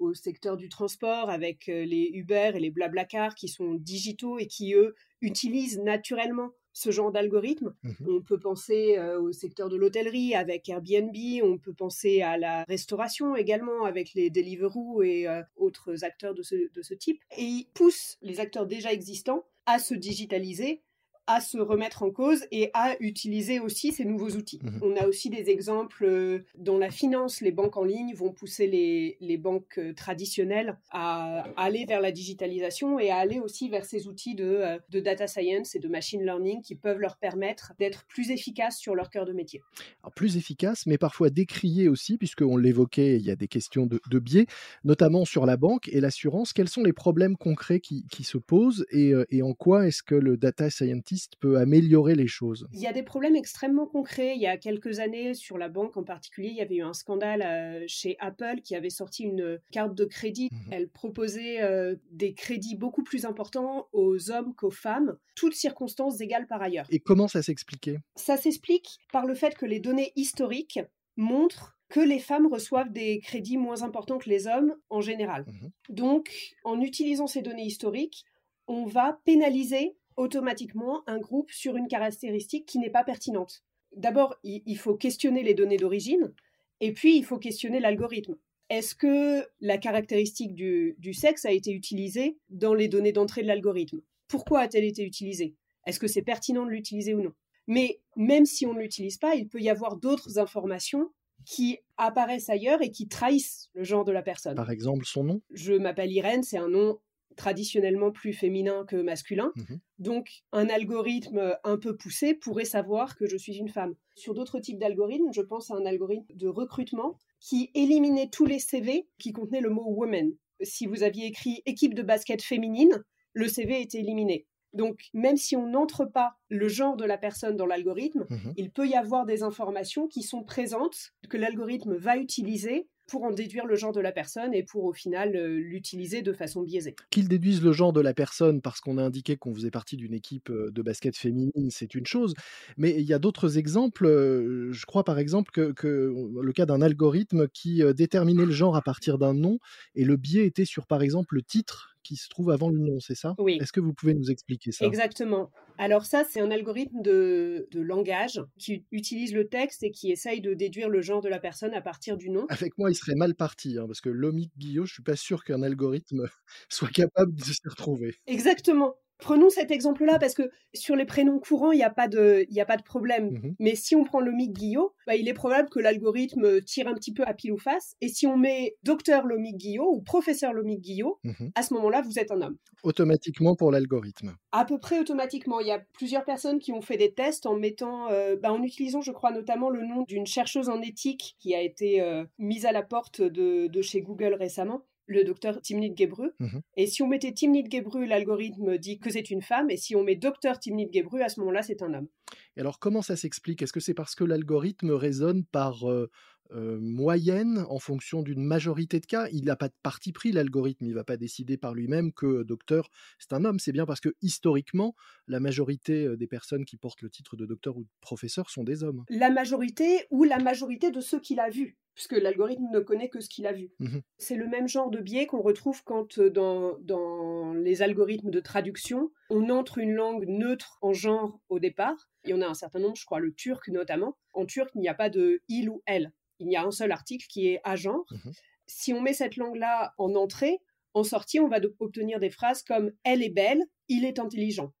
au 0.00 0.12
secteur 0.12 0.56
du 0.56 0.68
transport 0.68 1.30
avec 1.30 1.68
les 1.68 2.10
Uber 2.12 2.50
et 2.56 2.58
les 2.58 2.72
Blablacar 2.72 3.36
qui 3.36 3.46
sont 3.46 3.74
digitaux 3.74 4.40
et 4.40 4.48
qui, 4.48 4.74
eux, 4.74 4.96
utilisent 5.20 5.78
naturellement 5.78 6.50
ce 6.76 6.90
genre 6.90 7.10
d'algorithme. 7.10 7.74
Mhm. 7.82 7.94
On 8.06 8.20
peut 8.20 8.38
penser 8.38 8.98
euh, 8.98 9.18
au 9.18 9.32
secteur 9.32 9.70
de 9.70 9.76
l'hôtellerie 9.76 10.34
avec 10.34 10.68
Airbnb, 10.68 11.16
on 11.42 11.56
peut 11.56 11.72
penser 11.72 12.20
à 12.20 12.36
la 12.36 12.64
restauration 12.64 13.34
également 13.34 13.86
avec 13.86 14.12
les 14.12 14.28
Deliveroo 14.28 15.02
et 15.02 15.26
euh, 15.26 15.40
autres 15.56 16.04
acteurs 16.04 16.34
de 16.34 16.42
ce, 16.42 16.54
de 16.54 16.82
ce 16.82 16.92
type. 16.92 17.22
Et 17.38 17.44
ils 17.44 17.66
poussent 17.72 18.18
les 18.20 18.40
acteurs 18.40 18.66
déjà 18.66 18.92
existants 18.92 19.46
à 19.64 19.78
se 19.78 19.94
digitaliser 19.94 20.82
à 21.26 21.40
se 21.40 21.58
remettre 21.58 22.02
en 22.02 22.10
cause 22.10 22.44
et 22.52 22.70
à 22.72 22.96
utiliser 23.00 23.58
aussi 23.58 23.92
ces 23.92 24.04
nouveaux 24.04 24.30
outils. 24.30 24.60
Mhm. 24.62 24.80
On 24.82 24.96
a 24.96 25.06
aussi 25.06 25.28
des 25.28 25.50
exemples 25.50 26.04
euh, 26.04 26.44
dans 26.56 26.78
la 26.78 26.90
finance, 26.90 27.40
les 27.40 27.50
banques 27.50 27.76
en 27.76 27.84
ligne 27.84 28.14
vont 28.14 28.32
pousser 28.32 28.66
les, 28.66 29.16
les 29.20 29.36
banques 29.36 29.78
euh, 29.78 29.92
traditionnelles 29.92 30.78
à 30.90 31.44
aller 31.56 31.84
vers 31.84 32.00
la 32.00 32.12
digitalisation 32.12 33.00
et 33.00 33.10
à 33.10 33.16
aller 33.16 33.40
aussi 33.40 33.68
vers 33.68 33.84
ces 33.84 34.06
outils 34.06 34.34
de, 34.34 34.44
euh, 34.44 34.78
de 34.90 35.00
data 35.00 35.26
science 35.26 35.74
et 35.74 35.78
de 35.80 35.88
machine 35.88 36.22
learning 36.22 36.62
qui 36.62 36.76
peuvent 36.76 36.98
leur 36.98 37.16
permettre 37.16 37.72
d'être 37.78 38.04
plus 38.06 38.30
efficaces 38.30 38.78
sur 38.78 38.94
leur 38.94 39.10
cœur 39.10 39.26
de 39.26 39.32
métier. 39.32 39.62
Alors, 40.02 40.14
plus 40.14 40.36
efficace, 40.36 40.86
mais 40.86 40.98
parfois 40.98 41.30
décrié 41.30 41.88
aussi, 41.88 42.18
puisqu'on 42.18 42.56
l'évoquait, 42.56 43.16
il 43.16 43.22
y 43.22 43.30
a 43.30 43.36
des 43.36 43.48
questions 43.48 43.86
de, 43.86 44.00
de 44.08 44.18
biais, 44.18 44.46
notamment 44.84 45.24
sur 45.24 45.44
la 45.44 45.56
banque 45.56 45.88
et 45.88 46.00
l'assurance. 46.00 46.52
Quels 46.52 46.68
sont 46.68 46.84
les 46.84 46.92
problèmes 46.92 47.36
concrets 47.36 47.80
qui, 47.80 48.04
qui 48.10 48.22
se 48.22 48.38
posent 48.38 48.86
et, 48.90 49.12
et 49.30 49.42
en 49.42 49.54
quoi 49.54 49.86
est-ce 49.86 50.02
que 50.02 50.14
le 50.14 50.36
data 50.36 50.70
scientist 50.70 51.15
peut 51.40 51.58
améliorer 51.58 52.14
les 52.14 52.26
choses 52.26 52.68
Il 52.72 52.80
y 52.80 52.86
a 52.86 52.92
des 52.92 53.02
problèmes 53.02 53.36
extrêmement 53.36 53.86
concrets. 53.86 54.34
Il 54.36 54.40
y 54.40 54.46
a 54.46 54.56
quelques 54.56 55.00
années, 55.00 55.34
sur 55.34 55.58
la 55.58 55.68
banque 55.68 55.96
en 55.96 56.04
particulier, 56.04 56.48
il 56.48 56.56
y 56.56 56.60
avait 56.60 56.76
eu 56.76 56.82
un 56.82 56.92
scandale 56.92 57.42
euh, 57.42 57.84
chez 57.86 58.16
Apple 58.20 58.60
qui 58.62 58.74
avait 58.74 58.90
sorti 58.90 59.24
une 59.24 59.58
carte 59.72 59.94
de 59.94 60.04
crédit. 60.04 60.48
Mhm. 60.50 60.72
Elle 60.72 60.88
proposait 60.88 61.62
euh, 61.62 61.96
des 62.10 62.34
crédits 62.34 62.76
beaucoup 62.76 63.02
plus 63.02 63.24
importants 63.24 63.88
aux 63.92 64.30
hommes 64.30 64.54
qu'aux 64.54 64.70
femmes, 64.70 65.16
toutes 65.34 65.54
circonstances 65.54 66.20
égales 66.20 66.46
par 66.46 66.62
ailleurs. 66.62 66.86
Et 66.90 67.00
comment 67.00 67.28
ça 67.28 67.42
s'expliquait? 67.42 67.98
Ça 68.14 68.36
s'explique 68.36 68.98
par 69.12 69.26
le 69.26 69.34
fait 69.34 69.54
que 69.56 69.66
les 69.66 69.80
données 69.80 70.12
historiques 70.16 70.80
montrent 71.16 71.76
que 71.88 72.00
les 72.00 72.18
femmes 72.18 72.46
reçoivent 72.46 72.92
des 72.92 73.20
crédits 73.20 73.56
moins 73.56 73.82
importants 73.82 74.18
que 74.18 74.28
les 74.28 74.46
hommes 74.46 74.74
en 74.90 75.00
général. 75.00 75.44
Mhm. 75.46 75.70
Donc, 75.90 76.54
en 76.64 76.80
utilisant 76.80 77.26
ces 77.26 77.42
données 77.42 77.66
historiques, 77.66 78.24
on 78.66 78.86
va 78.86 79.20
pénaliser 79.24 79.96
automatiquement 80.16 81.02
un 81.06 81.18
groupe 81.18 81.50
sur 81.50 81.76
une 81.76 81.88
caractéristique 81.88 82.66
qui 82.66 82.78
n'est 82.78 82.90
pas 82.90 83.04
pertinente. 83.04 83.64
D'abord, 83.94 84.36
il 84.42 84.76
faut 84.76 84.96
questionner 84.96 85.42
les 85.42 85.54
données 85.54 85.76
d'origine, 85.76 86.32
et 86.80 86.92
puis 86.92 87.16
il 87.16 87.24
faut 87.24 87.38
questionner 87.38 87.80
l'algorithme. 87.80 88.36
Est-ce 88.68 88.94
que 88.94 89.46
la 89.60 89.78
caractéristique 89.78 90.54
du, 90.54 90.96
du 90.98 91.14
sexe 91.14 91.44
a 91.44 91.52
été 91.52 91.70
utilisée 91.70 92.38
dans 92.48 92.74
les 92.74 92.88
données 92.88 93.12
d'entrée 93.12 93.42
de 93.42 93.46
l'algorithme? 93.46 94.00
Pourquoi 94.28 94.60
a-t-elle 94.60 94.84
été 94.84 95.04
utilisée? 95.04 95.54
Est-ce 95.86 96.00
que 96.00 96.08
c'est 96.08 96.22
pertinent 96.22 96.66
de 96.66 96.70
l'utiliser 96.70 97.14
ou 97.14 97.22
non? 97.22 97.32
Mais 97.68 98.00
même 98.16 98.44
si 98.44 98.66
on 98.66 98.74
ne 98.74 98.80
l'utilise 98.80 99.18
pas, 99.18 99.34
il 99.34 99.48
peut 99.48 99.60
y 99.60 99.70
avoir 99.70 99.96
d'autres 99.96 100.38
informations 100.38 101.12
qui 101.44 101.78
apparaissent 101.96 102.50
ailleurs 102.50 102.82
et 102.82 102.90
qui 102.90 103.06
trahissent 103.06 103.70
le 103.74 103.84
genre 103.84 104.04
de 104.04 104.12
la 104.12 104.22
personne. 104.22 104.56
Par 104.56 104.70
exemple, 104.70 105.04
son 105.04 105.24
nom? 105.24 105.42
Je 105.52 105.74
m'appelle 105.74 106.10
Irène, 106.10 106.42
c'est 106.42 106.58
un 106.58 106.68
nom 106.68 106.98
traditionnellement 107.36 108.10
plus 108.10 108.32
féminin 108.32 108.84
que 108.86 108.96
masculin. 108.96 109.52
Mhm. 109.56 109.78
Donc, 109.98 110.42
un 110.52 110.68
algorithme 110.68 111.56
un 111.64 111.78
peu 111.78 111.96
poussé 111.96 112.34
pourrait 112.34 112.64
savoir 112.64 113.16
que 113.16 113.26
je 113.26 113.36
suis 113.36 113.56
une 113.56 113.68
femme. 113.68 113.94
Sur 114.14 114.34
d'autres 114.34 114.58
types 114.58 114.78
d'algorithmes, 114.78 115.32
je 115.32 115.42
pense 115.42 115.70
à 115.70 115.74
un 115.74 115.86
algorithme 115.86 116.34
de 116.34 116.48
recrutement 116.48 117.16
qui 117.40 117.70
éliminait 117.74 118.28
tous 118.28 118.46
les 118.46 118.58
CV 118.58 119.08
qui 119.18 119.32
contenaient 119.32 119.60
le 119.60 119.70
mot 119.70 119.84
woman. 119.86 120.32
Si 120.62 120.86
vous 120.86 121.02
aviez 121.02 121.26
écrit 121.26 121.62
équipe 121.66 121.94
de 121.94 122.02
basket 122.02 122.42
féminine, 122.42 123.02
le 123.34 123.46
CV 123.48 123.82
était 123.82 123.98
éliminé. 123.98 124.46
Donc, 124.72 125.04
même 125.14 125.36
si 125.36 125.56
on 125.56 125.66
n'entre 125.68 126.04
pas 126.04 126.34
le 126.48 126.68
genre 126.68 126.96
de 126.96 127.04
la 127.04 127.16
personne 127.18 127.56
dans 127.56 127.66
l'algorithme, 127.66 128.26
Mhm. 128.28 128.52
il 128.56 128.70
peut 128.70 128.86
y 128.86 128.94
avoir 128.94 129.24
des 129.24 129.42
informations 129.42 130.06
qui 130.08 130.22
sont 130.22 130.42
présentes, 130.44 131.12
que 131.30 131.36
l'algorithme 131.36 131.94
va 131.94 132.16
utiliser 132.16 132.88
pour 133.06 133.24
en 133.24 133.30
déduire 133.30 133.66
le 133.66 133.76
genre 133.76 133.92
de 133.92 134.00
la 134.00 134.12
personne 134.12 134.54
et 134.54 134.62
pour 134.62 134.84
au 134.84 134.92
final 134.92 135.36
euh, 135.36 135.58
l'utiliser 135.58 136.22
de 136.22 136.32
façon 136.32 136.62
biaisée. 136.62 136.96
Qu'ils 137.10 137.28
déduisent 137.28 137.62
le 137.62 137.72
genre 137.72 137.92
de 137.92 138.00
la 138.00 138.14
personne 138.14 138.60
parce 138.60 138.80
qu'on 138.80 138.98
a 138.98 139.02
indiqué 139.02 139.36
qu'on 139.36 139.54
faisait 139.54 139.70
partie 139.70 139.96
d'une 139.96 140.14
équipe 140.14 140.50
euh, 140.50 140.70
de 140.70 140.82
basket 140.82 141.16
féminine, 141.16 141.70
c'est 141.70 141.94
une 141.94 142.06
chose. 142.06 142.34
Mais 142.76 142.94
il 142.98 143.06
y 143.06 143.12
a 143.12 143.18
d'autres 143.18 143.58
exemples. 143.58 144.06
euh, 144.06 144.72
Je 144.72 144.86
crois 144.86 145.04
par 145.04 145.18
exemple 145.18 145.50
que, 145.52 145.72
que 145.72 146.12
le 146.40 146.52
cas 146.52 146.66
d'un 146.66 146.82
algorithme 146.82 147.48
qui 147.48 147.82
déterminait 147.94 148.46
le 148.46 148.52
genre 148.52 148.76
à 148.76 148.82
partir 148.82 149.18
d'un 149.18 149.34
nom 149.34 149.58
et 149.94 150.04
le 150.04 150.16
biais 150.16 150.46
était 150.46 150.64
sur 150.64 150.86
par 150.86 151.02
exemple 151.02 151.34
le 151.34 151.42
titre 151.42 151.95
qui 152.06 152.16
se 152.16 152.28
trouve 152.28 152.50
avant 152.50 152.70
le 152.70 152.78
nom, 152.78 153.00
c'est 153.00 153.14
ça? 153.14 153.34
Oui. 153.38 153.58
Est-ce 153.60 153.72
que 153.72 153.80
vous 153.80 153.92
pouvez 153.92 154.14
nous 154.14 154.30
expliquer 154.30 154.72
ça? 154.72 154.86
Exactement. 154.86 155.50
Alors 155.78 156.04
ça, 156.04 156.24
c'est 156.28 156.40
un 156.40 156.50
algorithme 156.50 157.02
de, 157.02 157.68
de 157.70 157.80
langage 157.80 158.40
qui 158.58 158.84
utilise 158.92 159.34
le 159.34 159.48
texte 159.48 159.82
et 159.82 159.90
qui 159.90 160.10
essaye 160.10 160.40
de 160.40 160.54
déduire 160.54 160.88
le 160.88 161.02
genre 161.02 161.20
de 161.20 161.28
la 161.28 161.38
personne 161.38 161.74
à 161.74 161.80
partir 161.80 162.16
du 162.16 162.30
nom. 162.30 162.46
Avec 162.48 162.78
moi, 162.78 162.90
il 162.90 162.94
serait 162.94 163.16
mal 163.16 163.34
parti, 163.34 163.76
hein, 163.78 163.86
parce 163.86 164.00
que 164.00 164.08
Lomic 164.08 164.52
Guillot, 164.56 164.86
je 164.86 164.94
suis 164.94 165.02
pas 165.02 165.16
sûr 165.16 165.44
qu'un 165.44 165.62
algorithme 165.62 166.28
soit 166.68 166.90
capable 166.90 167.34
de 167.34 167.42
s'y 167.42 167.68
retrouver. 167.68 168.14
Exactement. 168.26 168.94
Prenons 169.18 169.48
cet 169.50 169.70
exemple-là 169.70 170.18
parce 170.18 170.34
que 170.34 170.50
sur 170.74 170.94
les 170.94 171.06
prénoms 171.06 171.38
courants, 171.38 171.72
il 171.72 171.76
n'y 171.78 171.82
a, 171.82 171.90
pas 171.90 172.06
de- 172.08 172.44
il 172.50 172.54
y 172.54 172.60
a 172.60 172.66
pas 172.66 172.76
de 172.76 172.82
problème. 172.82 173.30
Mhm. 173.30 173.54
Mais 173.58 173.74
si 173.74 173.96
on 173.96 174.04
prend 174.04 174.20
Lomic 174.20 174.52
Guillot, 174.52 174.94
bah, 175.06 175.16
il 175.16 175.26
est 175.28 175.32
probable 175.34 175.70
que 175.70 175.78
l'algorithme 175.80 176.60
tire 176.62 176.86
un 176.88 176.94
petit 176.94 177.12
peu 177.14 177.22
à 177.24 177.32
pile 177.32 177.52
ou 177.52 177.58
face. 177.58 177.94
Et 178.02 178.08
si 178.08 178.26
on 178.26 178.36
met 178.36 178.76
docteur 178.82 179.26
Lomic 179.26 179.56
Guillot 179.56 179.88
ou 179.90 180.02
professeur 180.02 180.52
Lomic 180.52 180.80
Guillot, 180.80 181.18
Mhm. 181.24 181.50
à 181.54 181.62
ce 181.62 181.72
moment-là, 181.74 182.02
vous 182.02 182.18
êtes 182.18 182.30
un 182.30 182.42
homme. 182.42 182.56
Automatiquement 182.82 183.56
pour 183.56 183.72
l'algorithme. 183.72 184.36
À 184.52 184.64
peu 184.64 184.78
près 184.78 184.98
automatiquement. 185.00 185.60
Il 185.60 185.66
y 185.66 185.72
a 185.72 185.80
plusieurs 185.94 186.24
personnes 186.24 186.58
qui 186.58 186.72
ont 186.72 186.82
fait 186.82 186.96
des 186.98 187.12
tests 187.14 187.46
en 187.46 187.56
mettant, 187.56 188.10
euh, 188.10 188.36
bah, 188.36 188.52
en 188.52 188.62
utilisant, 188.62 189.00
je 189.00 189.12
crois, 189.12 189.32
notamment 189.32 189.70
le 189.70 189.82
nom 189.86 190.02
d'une 190.06 190.26
chercheuse 190.26 190.68
en 190.68 190.80
éthique 190.82 191.36
qui 191.40 191.54
a 191.54 191.60
été 191.62 192.00
euh, 192.00 192.24
mise 192.38 192.66
à 192.66 192.72
la 192.72 192.82
porte 192.82 193.20
de, 193.22 193.66
de 193.66 193.82
chez 193.82 194.02
Google 194.02 194.34
récemment, 194.34 194.82
le 195.06 195.24
docteur 195.24 195.60
Timnit 195.62 195.94
Gebru. 195.96 196.30
Mhm. 196.40 196.60
Et 196.76 196.86
si 196.86 197.02
on 197.02 197.08
mettait 197.08 197.32
Timnit 197.32 197.64
Gebru, 197.70 198.06
l'algorithme 198.06 198.78
dit 198.78 198.98
que 198.98 199.10
c'est 199.10 199.30
une 199.30 199.42
femme, 199.42 199.70
et 199.70 199.76
si 199.76 199.96
on 199.96 200.02
met 200.02 200.16
docteur 200.16 200.58
Timnit 200.58 200.88
Gebru, 200.92 201.22
à 201.22 201.28
ce 201.28 201.40
moment-là, 201.40 201.62
c'est 201.62 201.82
un 201.82 201.94
homme. 201.94 202.08
Et 202.56 202.60
alors, 202.60 202.78
comment 202.78 203.02
ça 203.02 203.16
s'explique? 203.16 203.62
Est-ce 203.62 203.72
que 203.72 203.80
c'est 203.80 203.94
parce 203.94 204.14
que 204.14 204.24
l'algorithme 204.24 204.90
raisonne 204.90 205.44
par 205.44 205.88
euh, 205.88 206.10
euh, 206.52 206.78
moyenne 206.80 207.64
en 207.68 207.78
fonction 207.78 208.22
d'une 208.22 208.42
majorité 208.42 209.00
de 209.00 209.06
cas 209.06 209.28
Il 209.32 209.44
n'a 209.44 209.56
pas 209.56 209.68
de 209.68 209.74
parti 209.82 210.12
pris, 210.12 210.32
l'algorithme. 210.32 210.84
Il 210.84 210.90
ne 210.90 210.94
va 210.94 211.04
pas 211.04 211.16
décider 211.16 211.56
par 211.56 211.74
lui-même 211.74 212.12
que 212.12 212.42
docteur, 212.42 212.90
c'est 213.18 213.32
un 213.32 213.44
homme. 213.44 213.58
C'est 213.58 213.72
bien 213.72 213.86
parce 213.86 214.00
que 214.00 214.14
historiquement, 214.22 214.94
la 215.26 215.40
majorité 215.40 216.16
des 216.16 216.26
personnes 216.26 216.64
qui 216.64 216.76
portent 216.76 217.02
le 217.02 217.10
titre 217.10 217.36
de 217.36 217.46
docteur 217.46 217.76
ou 217.76 217.84
de 217.84 217.88
professeur 218.00 218.50
sont 218.50 218.64
des 218.64 218.82
hommes. 218.82 219.04
La 219.08 219.30
majorité 219.30 220.06
ou 220.10 220.24
la 220.24 220.38
majorité 220.38 220.90
de 220.90 221.00
ceux 221.00 221.20
qu'il 221.20 221.40
a 221.40 221.50
vus, 221.50 221.76
puisque 221.94 222.12
l'algorithme 222.12 222.66
ne 222.72 222.80
connaît 222.80 223.08
que 223.08 223.20
ce 223.20 223.28
qu'il 223.28 223.46
a 223.46 223.52
vu. 223.52 223.70
Mhm. 223.80 224.02
C'est 224.18 224.36
le 224.36 224.46
même 224.46 224.68
genre 224.68 224.90
de 224.90 225.00
biais 225.00 225.26
qu'on 225.26 225.42
retrouve 225.42 225.82
quand 225.84 226.20
dans, 226.20 226.78
dans 226.80 227.54
les 227.54 227.82
algorithmes 227.82 228.30
de 228.30 228.40
traduction, 228.40 229.10
on 229.30 229.50
entre 229.50 229.78
une 229.78 229.92
langue 229.92 230.26
neutre 230.28 230.78
en 230.82 230.92
genre 230.92 231.40
au 231.48 231.58
départ. 231.58 232.10
Il 232.24 232.30
y 232.30 232.34
en 232.34 232.42
a 232.42 232.46
un 232.46 232.54
certain 232.54 232.80
nombre, 232.80 232.96
je 232.96 233.04
crois 233.04 233.20
le 233.20 233.32
turc 233.32 233.68
notamment. 233.68 234.16
En 234.32 234.46
turc, 234.46 234.70
il 234.74 234.80
n'y 234.80 234.88
a 234.88 234.94
pas 234.94 235.10
de 235.10 235.40
il 235.48 235.70
ou 235.70 235.82
elle. 235.86 236.12
Il 236.38 236.50
y 236.50 236.56
a 236.56 236.64
un 236.64 236.70
seul 236.70 236.92
article 236.92 237.26
qui 237.28 237.48
est 237.48 237.60
à 237.64 237.76
genre. 237.76 238.04
Mhm. 238.10 238.32
Si 238.66 238.92
on 238.92 239.00
met 239.00 239.12
cette 239.12 239.36
langue-là 239.36 239.94
en 239.98 240.14
entrée, 240.14 240.58
en 240.94 241.04
sortie, 241.04 241.40
on 241.40 241.48
va 241.48 241.60
obtenir 241.78 242.20
des 242.20 242.30
phrases 242.30 242.62
comme 242.62 242.90
elle 243.04 243.22
est 243.22 243.30
belle, 243.30 243.62
il 243.88 244.04
est 244.04 244.18
intelligent, 244.18 244.72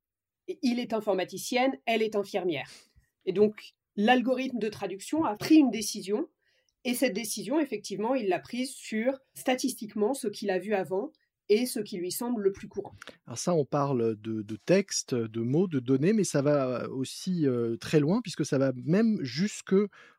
il 0.62 0.80
est 0.80 0.92
informaticienne, 0.92 1.76
elle 1.84 2.02
est 2.02 2.16
infirmière. 2.16 2.70
Et 3.26 3.32
donc, 3.32 3.74
l'algorithme 3.96 4.58
de 4.58 4.68
traduction 4.68 5.24
a 5.24 5.36
pris 5.36 5.56
une 5.56 5.70
décision, 5.70 6.28
et 6.84 6.94
cette 6.94 7.14
décision, 7.14 7.58
effectivement, 7.58 8.14
il 8.14 8.28
l'a 8.28 8.38
prise 8.38 8.70
sur 8.70 9.18
statistiquement 9.34 10.14
ce 10.14 10.28
qu'il 10.28 10.50
a 10.50 10.58
vu 10.58 10.72
avant 10.72 11.10
et 11.48 11.66
ce 11.66 11.80
qui 11.80 11.98
lui 11.98 12.10
semble 12.10 12.42
le 12.42 12.52
plus 12.52 12.68
courant. 12.68 12.94
Alors 13.26 13.38
ça, 13.38 13.54
on 13.54 13.64
parle 13.64 14.16
de, 14.20 14.42
de 14.42 14.56
textes, 14.56 15.14
de 15.14 15.40
mots, 15.40 15.68
de 15.68 15.80
données, 15.80 16.12
mais 16.12 16.24
ça 16.24 16.42
va 16.42 16.88
aussi 16.90 17.46
euh, 17.46 17.76
très 17.76 18.00
loin 18.00 18.20
puisque 18.22 18.44
ça 18.44 18.58
va 18.58 18.72
même 18.84 19.18
jusque 19.22 19.74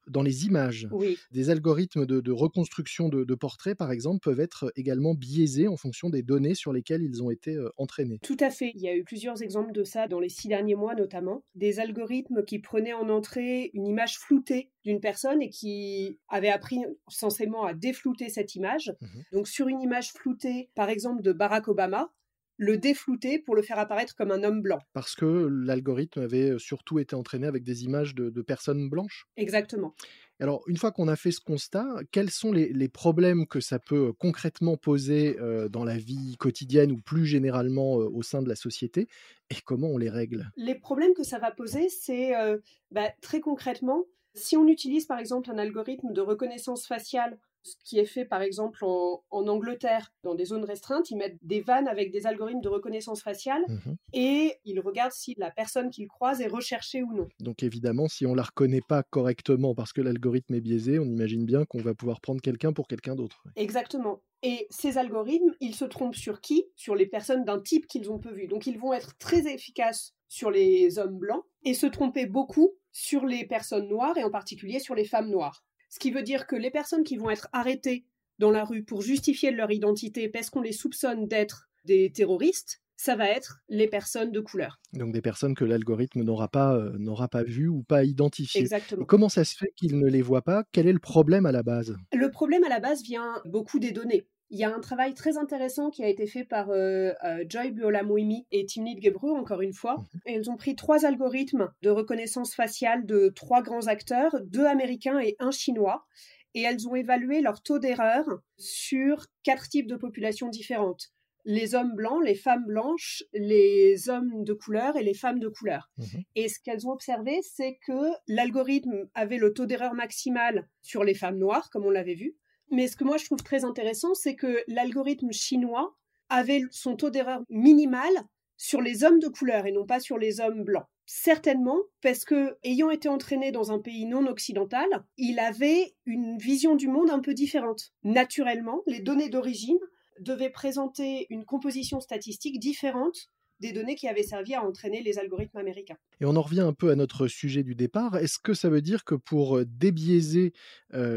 dans 0.08 0.22
les 0.22 0.46
images. 0.46 0.88
Oui. 0.92 1.18
Des 1.32 1.50
algorithmes 1.50 2.06
de, 2.06 2.32
reconstruction 2.32 3.10
de, 3.10 3.36
portraits, 3.36 3.78
par 3.78 3.92
exemple, 3.92 4.20
peuvent 4.20 4.40
être 4.40 4.72
également 4.76 5.14
biaisés 5.14 5.68
en 5.68 5.78
fonction 5.78 6.10
des 6.10 6.24
données 6.24 6.56
sur 6.56 6.74
lesquelles 6.74 7.04
ils 7.04 7.22
ont 7.22 7.32
été 7.32 7.56
euh, 7.56 7.70
entraînés. 7.78 8.20
Tout 8.24 8.38
à 8.40 8.50
fait. 8.50 8.72
Il 8.76 8.82
y 8.82 8.88
a 8.88 8.96
eu 8.96 9.04
plusieurs 9.04 9.42
exemples 9.42 9.72
de 9.72 9.84
ça 9.84 10.08
dans 10.08 10.20
les 10.20 10.30
six 10.30 10.48
derniers 10.48 10.76
mois 10.76 10.96
notamment. 10.96 11.44
Des 11.56 11.80
algorithmes 11.80 12.44
qui 12.44 12.60
prenaient 12.60 12.94
en 12.94 13.10
entrée 13.10 13.70
une 13.74 13.86
image 13.86 14.18
floutée 14.18 14.72
d'une 14.84 15.00
personne 15.00 15.42
et 15.42 15.50
qui 15.50 16.18
avaient 16.30 16.50
appris 16.50 16.80
censément 17.10 17.66
à 17.66 17.74
déflouter 17.74 18.30
cette 18.30 18.56
image. 18.56 18.94
Mmh 19.02 19.08
Donc 19.34 19.48
sur 19.48 19.68
une 19.68 19.82
image 19.82 20.14
floutée, 20.14 20.70
par 20.76 20.90
exemple 20.90 21.17
de 21.22 21.32
Barack 21.32 21.68
Obama, 21.68 22.12
le 22.58 22.78
déflouter 22.78 23.40
pour 23.40 23.56
le 23.56 23.62
faire 23.62 23.80
apparaître 23.80 24.16
comme 24.16 24.32
un 24.32 24.44
homme 24.44 24.62
blanc. 24.62 24.80
Parce 24.94 25.16
que 25.16 25.26
l'algorithme 25.26 26.22
avait 26.22 26.58
surtout 26.58 27.00
été 27.00 27.16
entraîné 27.16 27.48
avec 27.48 27.64
des 27.64 27.84
images 27.84 28.16
de, 28.16 28.42
personnes 28.42 28.90
blanches 28.90 29.28
Exactement. 29.38 29.94
Alors, 30.40 30.64
une 30.68 30.78
fois 30.78 30.92
qu'on 30.92 31.08
a 31.08 31.16
fait 31.16 31.32
ce 31.32 31.42
constat, 31.42 31.86
quels 32.12 32.30
sont 32.30 32.52
les, 32.52 32.90
problèmes 32.90 33.48
que 33.48 33.60
ça 33.60 33.80
peut 33.80 34.14
concrètement 34.14 34.78
poser 34.78 35.38
euh, 35.40 35.68
dans 35.70 35.84
la 35.84 35.98
vie 35.98 36.36
quotidienne 36.38 36.92
ou 36.92 36.98
plus 36.98 37.26
généralement 37.26 38.00
euh, 38.00 38.10
au 38.12 38.24
sein 38.24 38.42
de 38.42 38.50
la 38.50 38.56
société 38.56 39.08
et 39.50 39.56
comment 39.64 39.90
on 39.90 39.98
les 39.98 40.10
règle? 40.10 40.50
Les 40.56 40.76
problèmes 40.76 41.14
que 41.14 41.24
ça 41.24 41.40
va 41.40 41.52
poser, 41.52 41.90
c'est 41.90 42.36
euh, 42.36 42.58
bah, 42.92 43.12
très 43.22 43.40
concrètement, 43.40 44.06
si 44.34 44.58
on 44.58 44.68
utilise 44.68 45.06
par 45.06 45.20
exemple 45.20 45.50
un 45.52 45.58
algorithme 45.58 46.14
de 46.14 46.22
reconnaissance 46.22 46.88
faciale 46.88 47.38
ce 47.68 47.76
qui 47.84 48.00
est 48.00 48.06
fait 48.06 48.26
par 48.26 48.42
exemple 48.42 48.84
en, 48.84 49.22
Angleterre, 49.32 50.12
dans 50.24 50.36
des 50.36 50.46
zones 50.46 50.64
restreintes, 50.64 51.12
ils 51.12 51.18
mettent 51.18 51.38
des 51.42 51.62
vannes 51.62 51.88
avec 51.88 52.12
des 52.12 52.26
algorithmes 52.26 52.62
de 52.62 52.70
reconnaissance 52.70 53.22
faciale 53.22 53.64
mmh 53.68 53.96
et 54.14 54.54
ils 54.64 54.80
regardent 54.80 55.12
si 55.12 55.36
la 55.38 55.52
personne 55.52 55.90
qu'ils 55.90 56.08
croisent 56.08 56.42
est 56.42 56.48
recherchée 56.48 57.04
ou 57.04 57.14
non. 57.14 57.28
Donc 57.40 57.62
évidemment, 57.62 58.08
si 58.08 58.26
on 58.26 58.34
la 58.34 58.44
reconnaît 58.44 58.82
pas 58.88 59.04
correctement 59.04 59.76
parce 59.76 59.94
que 59.94 60.02
l'algorithme 60.02 60.56
est 60.56 60.62
biaisé, 60.62 60.98
on 60.98 61.06
imagine 61.06 61.46
bien 61.46 61.66
qu'on 61.66 61.82
va 61.82 61.94
pouvoir 61.94 62.22
prendre 62.22 62.42
quelqu'un 62.42 62.74
pour 62.74 62.88
quelqu'un 62.88 63.16
d'autre. 63.16 63.44
Exactement. 63.56 64.22
Et 64.44 64.68
ces 64.70 64.98
algorithmes, 64.98 65.54
ils 65.60 65.76
se 65.76 65.86
trompent 65.86 66.16
sur 66.16 66.42
qui? 66.42 66.66
Sur 66.76 66.96
les 66.96 67.08
personnes 67.08 67.44
d'un 67.44 67.60
type 67.60 67.88
qu'ils 67.88 68.12
ont 68.12 68.20
peu 68.20 68.32
vu. 68.32 68.48
Donc 68.48 68.68
ils 68.68 68.80
vont 68.80 68.94
être 68.94 69.18
très 69.18 69.52
efficaces 69.52 70.14
sur 70.30 70.52
les 70.52 71.00
hommes 71.00 71.18
blancs 71.18 71.44
et 71.64 71.74
se 71.74 71.88
tromper 71.88 72.26
beaucoup 72.26 72.74
sur 72.92 73.26
les 73.26 73.46
personnes 73.46 73.88
noires 73.88 74.18
et 74.18 74.24
en 74.24 74.32
particulier 74.32 74.80
sur 74.80 74.96
les 74.96 75.06
femmes 75.06 75.30
noires. 75.30 75.64
Ce 75.90 76.00
qui 76.00 76.12
veut 76.12 76.24
dire 76.24 76.48
que 76.48 76.56
les 76.56 76.72
personnes 76.72 77.04
qui 77.04 77.18
vont 77.18 77.30
être 77.30 77.48
arrêtées 77.54 78.06
dans 78.40 78.52
la 78.52 78.64
rue 78.64 78.84
pour 78.84 79.02
justifier 79.02 79.52
leur 79.52 79.72
identité 79.72 80.30
parce 80.30 80.50
qu'on 80.50 80.62
les 80.62 80.72
soupçonne 80.72 81.28
d'être 81.28 81.70
des 81.86 82.12
terroristes, 82.12 82.82
ça 82.98 83.16
va 83.16 83.30
être 83.30 83.60
les 83.70 83.88
personnes 83.88 84.32
de 84.32 84.40
couleur. 84.40 84.80
Donc 84.94 85.14
des 85.14 85.22
personnes 85.22 85.54
que 85.54 85.64
l'algorithme 85.64 86.24
n'aura 86.24 86.48
pas, 86.48 86.76
euh, 86.76 86.98
n'aura 86.98 87.28
pas 87.28 87.44
vues 87.44 87.68
ou 87.68 87.84
pas 87.84 88.04
identifiées. 88.04 88.62
Exactement. 88.62 89.06
comment 89.06 89.30
ça 89.30 89.46
se 89.46 89.56
fait 89.56 89.72
qu'il 89.76 90.00
ne 90.00 90.08
les 90.08 90.24
voit 90.24 90.42
pas? 90.42 90.64
Quel 90.72 90.88
est 90.88 90.94
le 90.94 91.00
problème 91.00 91.46
à 91.46 91.52
la 91.52 91.64
base? 91.64 91.96
Le 92.12 92.30
problème 92.32 92.64
à 92.64 92.70
la 92.70 92.80
base 92.80 93.04
vient 93.04 93.42
beaucoup 93.46 93.80
des 93.80 93.92
données. 93.92 94.28
Il 94.50 94.58
y 94.58 94.64
a 94.64 94.74
un 94.74 94.80
travail 94.80 95.14
très 95.14 95.38
intéressant 95.38 95.90
qui 95.90 96.04
a 96.04 96.08
été 96.08 96.26
fait 96.26 96.46
par 96.46 96.70
euh, 96.70 97.12
euh, 97.26 97.44
Joy 97.50 97.72
Buolamouimi 97.72 98.48
et 98.52 98.66
Timnit 98.66 99.02
Gebru, 99.02 99.32
encore 99.32 99.62
une 99.62 99.74
fois. 99.74 99.98
Mhm. 99.98 100.22
Et 100.26 100.34
ils 100.36 100.50
ont 100.50 100.56
pris 100.56 100.76
trois 100.76 101.06
algorithmes 101.06 101.70
de 101.82 101.90
reconnaissance 101.90 102.56
faciale 102.56 103.06
de 103.06 103.30
trois 103.36 103.62
grands 103.62 103.88
acteurs, 103.88 104.40
deux 104.46 104.66
américains 104.66 105.20
et 105.20 105.36
un 105.40 105.52
chinois. 105.52 106.06
Et 106.54 106.62
elles 106.62 106.88
ont 106.88 106.96
évalué 106.96 107.42
leur 107.42 107.62
taux 107.62 107.78
d'erreur 107.78 108.26
sur 108.58 109.26
quatre 109.44 109.68
types 109.68 109.88
de 109.88 109.98
populations 109.98 110.50
différentes. 110.50 111.12
Les 111.44 111.76
hommes 111.76 111.94
blancs, 111.94 112.24
les 112.26 112.36
femmes 112.36 112.66
blanches, 112.66 113.24
les 113.34 114.10
hommes 114.10 114.44
de 114.44 114.54
couleur 114.54 114.98
et 114.98 115.04
les 115.04 115.14
femmes 115.14 115.40
de 115.40 115.50
couleur. 115.50 115.90
Mhm. 115.98 116.24
Et 116.36 116.48
ce 116.48 116.60
qu'elles 116.60 116.88
ont 116.88 116.92
observé, 116.92 117.42
c'est 117.42 117.78
que 117.86 118.12
l'algorithme 118.28 119.10
avait 119.14 119.38
le 119.38 119.54
taux 119.54 119.66
d'erreur 119.66 119.94
maximal 119.94 120.68
sur 120.82 121.04
les 121.04 121.14
femmes 121.14 121.38
noires, 121.38 121.70
comme 121.70 121.86
on 121.86 121.92
l'avait 121.92 122.16
vu, 122.16 122.38
mais 122.72 122.88
ce 122.88 122.96
que 122.96 123.04
moi 123.04 123.18
je 123.18 123.26
trouve 123.26 123.44
très 123.44 123.66
intéressant, 123.66 124.14
c'est 124.14 124.36
que 124.36 124.64
l'algorithme 124.68 125.32
chinois 125.32 125.96
avait 126.30 126.64
son 126.72 126.96
taux 126.96 127.10
d'erreur 127.10 127.42
minimal 127.50 128.12
sur 128.58 128.82
les 128.82 129.04
hommes 129.04 129.20
de 129.20 129.28
couleur 129.28 129.66
et 129.66 129.72
non 129.72 129.86
pas 129.86 130.00
sur 130.00 130.18
les 130.18 130.40
hommes 130.40 130.64
blancs. 130.64 130.86
Certainement 131.06 131.80
parce 132.02 132.26
que, 132.26 132.58
ayant 132.64 132.90
été 132.90 133.08
entraîné 133.08 133.52
dans 133.52 133.72
un 133.72 133.80
pays 133.80 134.06
non 134.06 134.26
occidental, 134.28 134.88
il 135.16 135.40
avait 135.40 135.96
une 136.06 136.38
vision 136.38 136.76
du 136.76 136.90
monde 136.90 137.10
un 137.10 137.20
peu 137.20 137.34
différente. 137.34 137.94
Naturellement, 138.04 138.82
les 138.88 139.00
données 139.00 139.30
d'origine 139.30 139.80
devaient 140.20 140.50
présenter 140.50 141.28
une 141.30 141.46
composition 141.46 142.02
statistique 142.02 142.60
différente 142.60 143.30
des 143.60 143.72
données 143.72 143.96
qui 143.96 144.08
avaient 144.08 144.24
servi 144.24 144.54
à 144.54 144.64
entraîner 144.64 145.02
les 145.02 145.18
algorithmes 145.18 145.58
américains. 145.58 145.98
Et 146.22 146.26
on 146.26 146.36
en 146.36 146.42
revient 146.42 146.62
un 146.62 146.74
peu 146.74 146.92
à 146.92 146.96
notre 146.96 147.28
sujet 147.28 147.64
du 147.64 147.76
départ. 147.76 148.16
Est-ce 148.18 148.40
que 148.40 148.54
ça 148.54 148.70
veut 148.70 148.82
dire 148.82 149.04
que 149.04 149.16
pour 149.16 149.66
débiaiser 149.66 150.54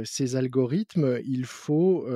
ces 0.05 0.37
algorithmes, 0.37 1.21
il 1.25 1.45
faut 1.45 2.07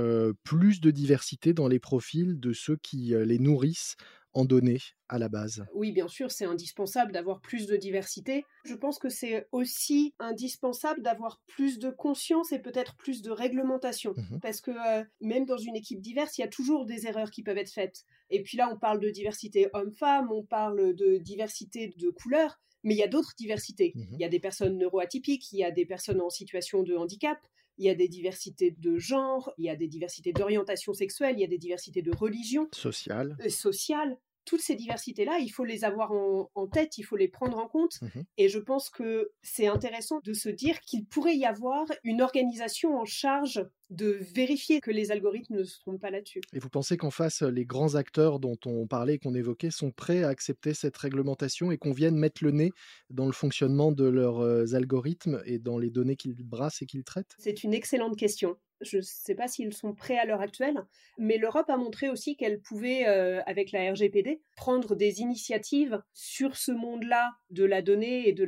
plus 0.43 0.81
de 0.81 0.91
diversité 0.91 1.53
dans 1.53 1.69
les 1.69 1.79
profils 1.79 2.39
de 2.39 2.53
ceux 2.53 2.77
qui 2.77 3.15
les 3.17 3.39
nourrissent 3.39 3.97
en 4.35 4.45
données 4.45 4.81
à 5.09 5.19
la 5.19 5.29
base. 5.29 5.65
Oui, 5.75 5.93
bien 5.93 6.09
sûr, 6.09 6.31
c'est 6.31 6.45
indispensable 6.45 7.13
d'avoir 7.13 7.41
plus 7.41 7.67
de 7.67 7.77
diversité. 7.77 8.45
Je 8.65 8.75
pense 8.75 8.99
que 8.99 9.09
c'est 9.09 9.47
aussi 9.53 10.15
indispensable 10.19 11.03
d'avoir 11.03 11.41
plus 11.47 11.79
de 11.79 11.91
conscience 11.91 12.53
et 12.53 12.59
peut-être 12.59 12.97
plus 12.97 13.23
de 13.23 13.31
réglementation. 13.31 14.15
Mmh 14.17 14.41
Parce 14.43 14.61
que 14.61 14.71
euh, 14.71 15.05
même 15.21 15.47
dans 15.47 15.59
une 15.59 15.77
équipe 15.77 16.01
diverse, 16.01 16.37
il 16.39 16.43
y 16.43 16.45
a 16.45 16.49
toujours 16.49 16.85
des 16.85 17.07
erreurs 17.07 17.31
qui 17.31 17.43
peuvent 17.43 17.59
être 17.59 17.73
faites. 17.73 18.05
Et 18.31 18.43
puis 18.43 18.57
là, 18.57 18.69
on 18.73 18.79
parle 18.79 19.01
de 19.01 19.11
diversité 19.11 19.69
homme-femme, 19.73 20.31
on 20.33 20.43
parle 20.43 20.95
de 20.95 21.19
diversité 21.19 21.95
de 21.97 22.11
couleurs, 22.11 22.61
mais 22.83 22.95
il 22.95 22.99
y 22.99 23.03
a 23.03 23.09
d'autres 23.09 23.35
diversités. 23.39 23.93
Mmh 23.95 24.05
il 24.13 24.21
y 24.21 24.25
a 24.25 24.29
des 24.29 24.41
personnes 24.41 24.79
neuroatypiques, 24.79 25.53
il 25.53 25.59
y 25.59 25.65
a 25.65 25.71
des 25.71 25.87
personnes 25.87 26.21
en 26.21 26.31
situation 26.31 26.83
de 26.83 26.97
handicap, 26.97 27.39
il 27.79 27.87
y 27.87 27.91
a 27.91 27.95
des 27.95 28.09
diversités 28.09 28.71
de 28.71 28.99
genre, 28.99 29.53
il 29.59 29.65
y 29.65 29.71
a 29.71 29.77
des 29.77 29.89
diversités 29.89 30.33
d'orientation 30.33 30.93
sexuelle, 30.93 31.37
il 31.37 31.41
y 31.41 31.45
a 31.45 31.49
des 31.49 31.59
diversités 31.59 32.03
de 32.03 32.15
religion. 32.15 32.69
Sociale. 32.73 33.37
Euh, 33.45 33.49
sociale. 33.49 34.17
Toutes 34.45 34.61
ces 34.61 34.75
diversités-là, 34.75 35.39
il 35.39 35.49
faut 35.49 35.65
les 35.65 35.85
avoir 35.85 36.13
en, 36.13 36.67
tête, 36.67 36.99
il 36.99 37.03
faut 37.03 37.17
les 37.17 37.29
prendre 37.29 37.59
en 37.59 37.69
compte. 37.69 38.01
Mmh 38.03 38.21
Et 38.39 38.49
je 38.49 38.59
pense 38.59 38.91
que 38.91 39.31
c'est 39.43 39.67
intéressant 39.67 40.21
de 40.23 40.33
se 40.33 40.49
dire 40.49 40.81
qu'il 40.81 41.05
pourrait 41.07 41.37
y 41.37 41.45
avoir 41.45 41.87
une 42.03 42.23
organisation 42.23 42.97
en 42.97 43.05
charge 43.05 43.65
de 43.91 44.19
vérifier 44.35 44.81
que 44.81 44.91
les 44.91 45.13
algorithmes 45.13 45.57
ne 45.57 45.65
se 45.65 45.79
trompent 45.79 46.01
pas 46.01 46.11
là-dessus. 46.11 46.41
Et 46.53 46.59
vous 46.59 46.69
pensez 46.69 46.97
qu'en 46.97 47.11
face, 47.11 47.43
les 47.43 47.65
grands 47.65 47.95
acteurs 47.95 48.41
dont 48.41 48.57
on 48.65 48.87
parlait, 48.87 49.19
qu'on 49.19 49.35
évoquait, 49.35 49.71
sont 49.71 49.91
prêts 49.91 50.25
à 50.25 50.29
accepter 50.29 50.75
cette 50.75 50.97
réglementation 50.97 51.71
et 51.71 51.79
qu'on 51.79 51.93
vienne 51.93 52.17
mettre 52.17 52.43
le 52.43 52.51
nez 52.51 52.71
dans 53.11 53.27
le 53.27 53.33
fonctionnement 53.33 53.93
de 53.93 54.05
leurs 54.05 54.41
euh, 54.41 54.75
algorithmes 54.75 55.43
et 55.45 55.59
dans 55.59 55.79
les 55.79 55.91
données 55.91 56.17
qu'ils 56.17 56.35
brassent 56.43 56.83
et 56.83 56.87
qu'ils 56.87 57.05
traitent? 57.05 57.35
C'est 57.39 57.63
une 57.63 57.75
excellente 57.75 58.17
question. 58.17 58.57
Je 58.81 58.99
ne 58.99 59.03
sais 59.03 59.35
pas 59.35 59.49
s'ils 59.49 59.73
sont 59.73 59.95
prêts 59.95 60.19
à 60.19 60.25
l'heure 60.25 60.41
actuelle, 60.41 60.85
mais 61.19 61.39
l'Europe 61.39 61.69
a 61.71 61.77
montré 61.77 62.09
aussi 62.09 62.37
qu'elle 62.37 62.61
pouvait, 62.61 63.07
euh, 63.07 63.41
avec 63.47 63.73
la 63.73 63.93
RGPD, 63.93 64.43
prendre 64.57 64.95
des 64.95 65.21
initiatives 65.21 66.03
sur 66.13 66.57
ce 66.57 66.73
monde-là 66.73 67.31
de 67.51 67.65
la 67.65 67.83
donnée 67.83 68.29
et 68.29 68.33
de 68.33 68.45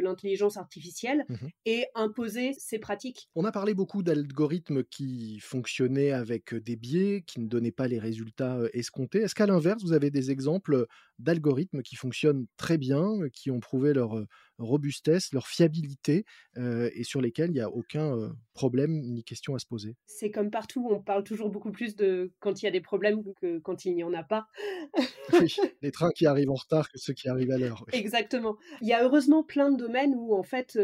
l'intelligence 0.00 0.54
de 0.54 0.60
artificielle 0.60 1.24
mmh 1.28 1.34
et 1.66 1.86
imposer 1.94 2.52
ces 2.58 2.78
pratiques. 2.78 3.28
On 3.34 3.44
a 3.44 3.52
parlé 3.52 3.74
beaucoup 3.74 4.02
d'algorithmes 4.02 4.82
qui 4.82 5.38
fonctionnaient 5.40 6.10
avec 6.10 6.54
des 6.54 6.76
biais, 6.76 7.22
qui 7.26 7.40
ne 7.40 7.46
donnaient 7.46 7.70
pas 7.70 7.86
les 7.86 7.98
résultats 7.98 8.58
escomptés. 8.72 9.20
Est-ce 9.20 9.34
qu'à 9.34 9.46
l'inverse, 9.46 9.82
vous 9.82 9.92
avez 9.92 10.10
des 10.10 10.30
exemples 10.30 10.86
d'algorithmes 11.18 11.82
qui 11.82 11.96
fonctionnent 11.96 12.46
très 12.56 12.78
bien, 12.78 13.28
qui 13.32 13.50
ont 13.50 13.60
prouvé 13.60 13.92
leur 13.92 14.24
robustesse, 14.60 15.32
leur 15.32 15.46
fiabilité 15.46 16.24
et 16.56 17.04
sur 17.04 17.20
lesquels 17.20 17.50
il 17.50 17.54
n'y 17.54 17.60
a 17.60 17.70
aucun 17.70 18.34
problème 18.54 19.00
ni 19.00 19.24
question 19.24 19.54
à 19.54 19.58
se 19.58 19.66
poser 19.66 19.96
C'est 20.06 20.30
comme 20.30 20.50
partout, 20.50 20.86
on 20.90 21.00
parle 21.00 21.24
toujours 21.24 21.50
beaucoup 21.50 21.72
plus 21.72 21.96
de 21.96 22.32
quand 22.40 22.62
il 22.62 22.66
y 22.66 22.68
a 22.68 22.70
des 22.70 22.80
problèmes 22.80 23.22
que 23.40 23.58
quand 23.58 23.84
il 23.84 23.94
n'y 23.94 24.04
en 24.04 24.12
a 24.12 24.22
pas. 24.22 24.48
oui, 25.32 25.56
les 25.82 25.90
trains 25.90 26.10
qui 26.10 26.26
arrivent 26.26 26.50
en 26.50 26.54
retard 26.54 26.88
que 26.90 26.98
ceux 26.98 27.12
qui 27.12 27.28
arrivent 27.28 27.50
à 27.50 27.58
l'heure. 27.58 27.84
Exactement. 27.92 28.56
Il 28.80 28.88
y 28.88 28.92
a 28.92 29.02
heureusement 29.02 29.42
plein 29.42 29.70
de 29.70 29.76
domaines 29.76 30.14
où 30.14 30.34
en 30.34 30.42
fait 30.42 30.78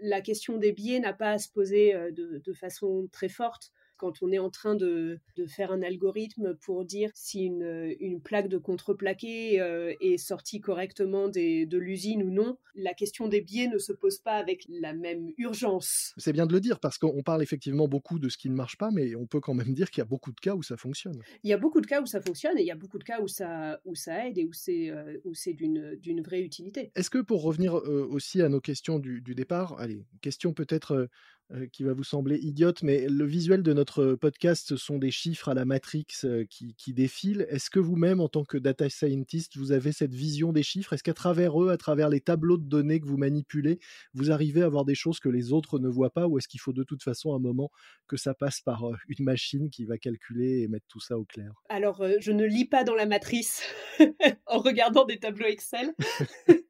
la 0.00 0.20
question 0.20 0.56
des 0.56 0.72
biais 0.72 1.00
n'a 1.00 1.12
pas 1.12 1.30
à 1.30 1.38
se 1.38 1.48
poser 1.48 1.94
de, 2.12 2.40
de 2.44 2.52
façon 2.52 3.08
très 3.12 3.28
forte 3.28 3.72
quand 4.02 4.20
on 4.20 4.32
est 4.32 4.40
en 4.40 4.50
train 4.50 4.74
de, 4.74 5.20
faire 5.46 5.70
un 5.70 5.80
algorithme 5.80 6.56
pour 6.56 6.84
dire 6.84 7.10
si 7.14 7.44
une, 7.44 7.94
une 8.00 8.20
plaque 8.20 8.48
de 8.48 8.58
contreplaqué 8.58 9.60
euh, 9.60 9.94
est 10.00 10.18
sortie 10.18 10.60
correctement 10.60 11.28
de 11.28 11.78
l'usine 11.78 12.24
ou 12.24 12.30
non, 12.30 12.58
la 12.74 12.94
question 12.94 13.28
des 13.28 13.40
biais 13.40 13.68
ne 13.68 13.78
se 13.78 13.92
pose 13.92 14.18
pas 14.18 14.32
avec 14.32 14.66
la 14.68 14.92
même 14.92 15.30
urgence. 15.38 16.14
C'est 16.16 16.32
bien 16.32 16.46
de 16.46 16.52
le 16.52 16.58
dire 16.58 16.80
parce 16.80 16.98
qu'on 16.98 17.22
parle 17.22 17.44
effectivement 17.44 17.86
beaucoup 17.86 18.18
de 18.18 18.28
ce 18.28 18.36
qui 18.36 18.50
ne 18.50 18.56
marche 18.56 18.76
pas, 18.76 18.90
mais 18.90 19.14
on 19.14 19.26
peut 19.26 19.40
quand 19.40 19.54
même 19.54 19.72
dire 19.72 19.88
qu'il 19.88 20.00
y 20.00 20.02
a 20.02 20.06
beaucoup 20.06 20.32
de 20.32 20.40
cas 20.40 20.56
où 20.56 20.64
ça 20.64 20.76
fonctionne. 20.76 21.22
Il 21.44 21.50
y 21.50 21.52
a 21.52 21.58
beaucoup 21.58 21.80
de 21.80 21.86
cas 21.86 22.02
où 22.02 22.06
ça 22.06 22.20
fonctionne 22.20 22.58
et 22.58 22.62
il 22.62 22.66
y 22.66 22.72
a 22.72 22.76
beaucoup 22.76 22.98
de 22.98 23.04
cas 23.04 23.20
où 23.20 23.28
ça, 23.28 23.80
où 23.84 23.94
ça 23.94 24.26
aide 24.26 24.36
et 24.36 24.44
où 24.44 24.52
c'est 24.52 24.90
euh, 24.90 25.18
c'est 25.32 25.52
d'une 25.52 26.22
vraie 26.22 26.42
utilité. 26.42 26.90
Est-ce 26.96 27.10
que 27.10 27.18
pour 27.18 27.42
revenir 27.42 27.76
euh, 27.76 28.04
aussi 28.10 28.42
à 28.42 28.48
nos 28.48 28.60
questions 28.60 28.98
du, 28.98 29.20
du 29.20 29.36
départ, 29.36 29.78
allez, 29.78 30.04
question 30.22 30.52
peut-être 30.52 30.92
euh, 30.92 31.06
qui 31.72 31.84
va 31.84 31.92
vous 31.92 32.04
sembler 32.04 32.38
idiote, 32.38 32.82
mais 32.82 33.06
le 33.08 33.24
visuel 33.24 33.62
de 33.62 33.72
notre 33.72 34.14
podcast, 34.14 34.68
ce 34.68 34.76
sont 34.76 34.98
des 34.98 35.10
chiffres 35.10 35.48
à 35.48 35.54
la 35.54 35.64
Matrix 35.64 36.06
euh, 36.24 36.44
qui, 36.48 36.92
défilent. 36.92 37.46
Est-ce 37.48 37.70
que 37.70 37.78
vous-même, 37.78 38.20
en 38.20 38.28
tant 38.28 38.44
que 38.44 38.58
data 38.58 38.88
scientist, 38.88 39.56
vous 39.56 39.72
avez 39.72 39.92
cette 39.92 40.14
vision 40.14 40.52
des 40.52 40.62
chiffres? 40.62 40.92
Est-ce 40.92 41.02
qu'à 41.02 41.14
travers 41.14 41.62
eux, 41.62 41.70
à 41.70 41.76
travers 41.76 42.08
les 42.08 42.20
tableaux 42.20 42.56
de 42.56 42.64
données 42.64 43.00
que 43.00 43.06
vous 43.06 43.16
manipulez, 43.16 43.78
vous 44.14 44.30
arrivez 44.30 44.62
à 44.62 44.68
voir 44.68 44.84
des 44.84 44.94
choses 44.94 45.20
que 45.20 45.28
les 45.28 45.52
autres 45.52 45.78
ne 45.78 45.88
voient 45.88 46.12
pas? 46.12 46.26
Ou 46.26 46.38
est-ce 46.38 46.48
qu'il 46.48 46.60
faut 46.60 46.72
de 46.72 46.84
toute 46.84 47.02
façon 47.02 47.34
un 47.34 47.38
moment 47.38 47.70
que 48.08 48.16
ça 48.16 48.34
passe 48.34 48.60
par 48.60 48.88
euh, 48.88 48.96
une 49.08 49.24
machine 49.24 49.70
qui 49.70 49.84
va 49.84 49.98
calculer 49.98 50.60
et 50.62 50.68
mettre 50.68 50.86
tout 50.88 51.00
ça 51.00 51.18
au 51.18 51.24
clair? 51.24 51.52
Alors, 51.68 52.04
je 52.20 52.32
ne 52.32 52.44
lis 52.44 52.66
pas 52.66 52.84
dans 52.84 52.94
la 52.94 53.06
matrice 53.06 53.62
en 54.46 54.58
regardant 54.58 55.04
des 55.04 55.18
tableaux 55.18 55.46
Excel. 55.46 55.92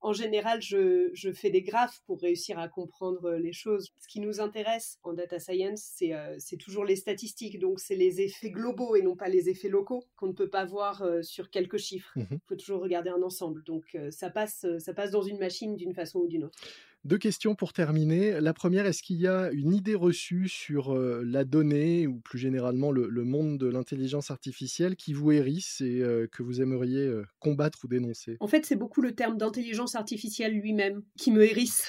en 0.00 0.12
général, 0.12 0.60
je, 0.62 1.10
je, 1.12 1.32
fais 1.32 1.50
des 1.50 1.62
graphes 1.62 2.00
pour 2.06 2.20
réussir 2.20 2.58
à 2.58 2.68
comprendre 2.68 3.32
les 3.32 3.52
choses. 3.52 3.90
Ce 4.00 4.08
qui 4.08 4.20
nous 4.20 4.40
intéresse 4.40 4.98
en 5.02 5.12
data 5.12 5.38
science, 5.38 5.94
euh, 6.02 6.34
c'est 6.38 6.56
toujours 6.56 6.84
les 6.84 6.96
statistiques. 6.96 7.58
Donc, 7.58 7.80
c'est 7.80 7.96
les 7.96 8.20
effets 8.20 8.50
globaux 8.50 8.96
et 8.96 9.02
non 9.02 9.16
pas 9.16 9.28
les 9.28 9.48
effets 9.48 9.68
locaux 9.68 10.04
qu'on 10.16 10.28
ne 10.28 10.32
peut 10.32 10.48
pas 10.48 10.64
voir 10.64 11.02
euh, 11.02 11.22
sur 11.22 11.50
quelques 11.50 11.78
chiffres. 11.78 12.12
Il 12.16 12.22
mmh 12.22 12.38
faut 12.48 12.56
toujours 12.56 12.82
regarder 12.82 13.10
un 13.10 13.22
ensemble. 13.22 13.62
Donc, 13.64 13.84
euh, 13.94 14.10
ça, 14.10 14.30
passe, 14.30 14.66
ça 14.78 14.94
passe 14.94 15.10
dans 15.10 15.22
une 15.22 15.38
machine 15.38 15.76
d'une 15.76 15.94
façon 15.94 16.20
ou 16.20 16.28
d'une 16.28 16.44
autre. 16.44 16.58
Deux 17.04 17.18
questions 17.18 17.54
pour 17.54 17.72
terminer. 17.72 18.40
La 18.40 18.54
première, 18.54 18.86
est-ce 18.86 19.02
qu'il 19.02 19.20
y 19.20 19.26
a 19.26 19.50
une 19.52 19.74
idée 19.74 19.94
reçue 19.94 20.48
sur 20.48 20.94
la 20.94 21.44
donnée 21.44 22.06
ou 22.06 22.20
plus 22.20 22.38
généralement 22.38 22.92
le, 22.92 23.24
monde 23.24 23.58
de 23.58 23.66
l'intelligence 23.66 24.30
artificielle 24.30 24.96
qui 24.96 25.12
vous 25.12 25.32
hérisse 25.32 25.80
et 25.80 26.02
que 26.30 26.42
vous 26.42 26.60
aimeriez 26.60 27.10
combattre 27.40 27.80
ou 27.84 27.88
dénoncer? 27.88 28.36
En 28.40 28.46
fait, 28.46 28.66
c'est 28.66 28.76
beaucoup 28.76 29.02
le 29.02 29.14
terme 29.14 29.36
d'intelligence 29.36 29.94
artificielle 29.94 30.52
lui-même 30.52 31.02
qui 31.18 31.32
me 31.32 31.44
hérisse. 31.44 31.86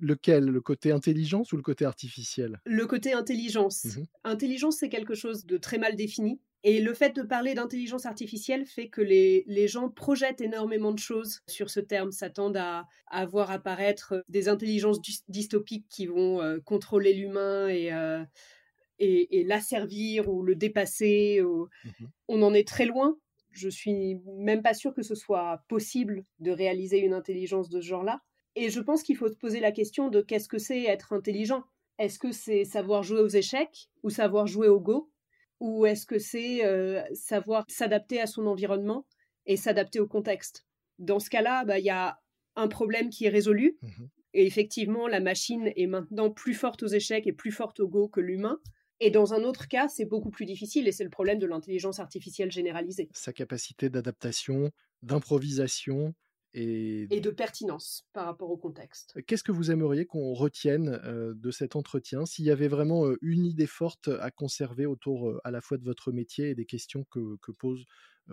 lequel? 0.00 0.46
Le 0.46 0.60
côté 0.60 0.92
intelligence 0.92 1.52
ou 1.52 1.56
le 1.56 1.62
côté 1.62 1.84
artificiel? 1.84 2.60
Le 2.64 2.86
côté 2.86 3.12
intelligence. 3.12 3.84
Mmh 3.84 4.02
intelligence, 4.24 4.76
c'est 4.78 4.88
quelque 4.88 5.14
chose 5.14 5.46
de 5.46 5.56
très 5.56 5.78
mal 5.78 5.96
défini. 5.96 6.40
Et 6.64 6.80
le 6.80 6.92
fait 6.92 7.14
de 7.14 7.22
parler 7.22 7.54
d'intelligence 7.54 8.04
artificielle 8.04 8.66
fait 8.66 8.88
que 8.88 9.00
les, 9.00 9.44
les, 9.46 9.68
gens 9.68 9.88
projettent 9.88 10.40
énormément 10.40 10.90
de 10.90 10.98
choses 10.98 11.40
sur 11.46 11.70
ce 11.70 11.78
terme, 11.78 12.10
s'attendent 12.10 12.56
à, 12.56 12.86
à, 13.06 13.26
voir 13.26 13.50
apparaître 13.52 14.24
des 14.28 14.48
intelligences 14.48 15.00
dystopiques 15.28 15.86
qui 15.88 16.06
vont 16.06 16.42
euh, 16.42 16.58
contrôler 16.64 17.14
l'humain 17.14 17.68
et, 17.68 17.92
euh, 17.92 18.24
et, 18.98 19.38
et 19.38 19.44
l'asservir 19.44 20.28
ou 20.28 20.42
le 20.42 20.56
dépasser. 20.56 21.40
Mmh 21.40 22.04
On 22.26 22.42
en 22.42 22.52
est 22.54 22.66
très 22.66 22.86
loin. 22.86 23.16
Je 23.50 23.68
suis 23.68 24.20
même 24.36 24.62
pas 24.62 24.74
sûre 24.74 24.94
que 24.94 25.02
ce 25.02 25.14
soit 25.14 25.62
possible 25.68 26.24
de 26.40 26.50
réaliser 26.50 26.98
une 26.98 27.14
intelligence 27.14 27.68
de 27.68 27.80
ce 27.80 27.86
genre-là. 27.86 28.20
Et 28.56 28.70
je 28.70 28.80
pense 28.80 29.04
qu'il 29.04 29.16
faut 29.16 29.28
se 29.28 29.36
poser 29.36 29.60
la 29.60 29.70
question 29.70 30.08
de 30.08 30.20
qu'est-ce 30.20 30.48
que 30.48 30.58
c'est 30.58 30.82
être 30.82 31.12
intelligent? 31.12 31.62
Est-ce 31.98 32.18
que 32.18 32.32
c'est 32.32 32.64
savoir 32.64 33.02
jouer 33.04 33.20
aux 33.20 33.28
échecs 33.28 33.88
ou 34.02 34.10
savoir 34.10 34.46
jouer 34.46 34.68
au 34.68 34.80
Go? 34.80 35.10
Ou 35.60 35.86
est-ce 35.86 36.06
que 36.06 36.18
c'est 36.18 36.64
euh, 36.64 37.02
savoir 37.14 37.64
s'adapter 37.68 38.20
à 38.20 38.26
son 38.26 38.46
environnement 38.46 39.06
et 39.46 39.56
s'adapter 39.56 40.00
au 40.00 40.06
contexte? 40.06 40.66
Dans 40.98 41.18
ce 41.18 41.30
cas-là, 41.30 41.64
bah, 41.64 41.78
il 41.78 41.84
y 41.84 41.90
a 41.90 42.18
un 42.56 42.68
problème 42.68 43.10
qui 43.10 43.26
est 43.26 43.30
résolu. 43.30 43.78
Mmh 43.82 44.06
et 44.34 44.46
effectivement, 44.46 45.08
la 45.08 45.20
machine 45.20 45.72
est 45.74 45.86
maintenant 45.86 46.30
plus 46.30 46.54
forte 46.54 46.82
aux 46.82 46.88
échecs 46.88 47.26
et 47.26 47.32
plus 47.32 47.50
forte 47.50 47.80
au 47.80 47.88
go 47.88 48.08
que 48.08 48.20
l'humain. 48.20 48.58
Et 49.00 49.10
dans 49.10 49.32
un 49.32 49.44
autre 49.44 49.68
cas, 49.68 49.88
c'est 49.88 50.04
beaucoup 50.04 50.30
plus 50.30 50.44
difficile 50.44 50.88
et 50.88 50.92
c'est 50.92 51.04
le 51.04 51.10
problème 51.10 51.38
de 51.38 51.46
l'intelligence 51.46 52.00
artificielle 52.00 52.50
généralisée. 52.50 53.08
Sa 53.12 53.32
capacité 53.32 53.88
d'adaptation, 53.88 54.70
d'improvisation, 55.02 56.14
et... 56.54 57.06
de 57.20 57.30
pertinence 57.30 58.06
par 58.12 58.26
rapport 58.26 58.50
au 58.50 58.56
contexte. 58.56 59.18
Qu'est-ce 59.26 59.44
que 59.44 59.52
vous 59.52 59.70
aimeriez 59.70 60.06
qu'on 60.06 60.34
retienne 60.34 61.00
de 61.34 61.50
cet 61.50 61.76
entretien? 61.76 62.26
S'il 62.26 62.44
y 62.44 62.50
avait 62.50 62.68
vraiment 62.68 63.06
une 63.22 63.44
idée 63.44 63.66
forte 63.66 64.08
à 64.08 64.30
conserver 64.30 64.86
autour 64.86 65.40
à 65.44 65.50
la 65.50 65.60
fois 65.60 65.78
de 65.78 65.84
votre 65.84 66.12
métier 66.12 66.50
et 66.50 66.54
des 66.54 66.66
questions 66.66 67.04
que, 67.10 67.36
que 67.42 67.52
posent 67.52 67.84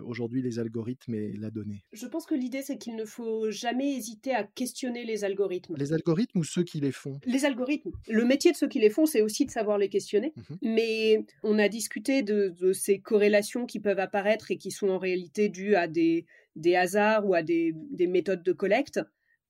aujourd'hui 0.02 0.42
les 0.42 0.58
algorithmes 0.58 1.14
et 1.14 1.32
la 1.32 1.50
donnée? 1.50 1.84
Je 1.92 2.06
pense 2.06 2.26
que 2.26 2.34
l'idée, 2.34 2.62
c'est 2.62 2.78
qu'il 2.78 2.96
ne 2.96 3.04
faut 3.04 3.50
jamais 3.50 3.96
hésiter 3.96 4.34
à 4.34 4.44
questionner 4.44 5.04
les 5.04 5.24
algorithmes. 5.24 5.74
Les 5.76 5.92
algorithmes 5.92 6.40
ou 6.40 6.44
ceux 6.44 6.64
qui 6.64 6.80
les 6.80 6.92
font? 6.92 7.18
Les 7.24 7.44
algorithmes. 7.44 7.92
Le 8.08 8.24
métier 8.24 8.52
de 8.52 8.56
ceux 8.56 8.68
qui 8.68 8.78
les 8.78 8.90
font, 8.90 9.06
c'est 9.06 9.22
aussi 9.22 9.46
de 9.46 9.50
savoir 9.50 9.78
les 9.78 9.88
questionner. 9.88 10.32
Mmh 10.36 10.54
Mais 10.62 11.26
on 11.42 11.58
a 11.58 11.68
discuté 11.68 12.22
de, 12.22 12.54
ces 12.72 13.00
corrélations 13.00 13.66
qui 13.66 13.80
peuvent 13.80 13.98
apparaître 13.98 14.50
et 14.50 14.58
qui 14.58 14.70
sont 14.70 14.88
en 14.88 14.98
réalité 14.98 15.48
dues 15.48 15.74
à 15.74 15.86
des, 15.88 16.26
des 16.56 16.74
hasards 16.74 17.26
ou 17.26 17.34
à 17.34 17.42
des, 17.42 17.72
des 17.74 18.06
méthodes 18.06 18.42
de 18.42 18.52
collecte. 18.52 19.00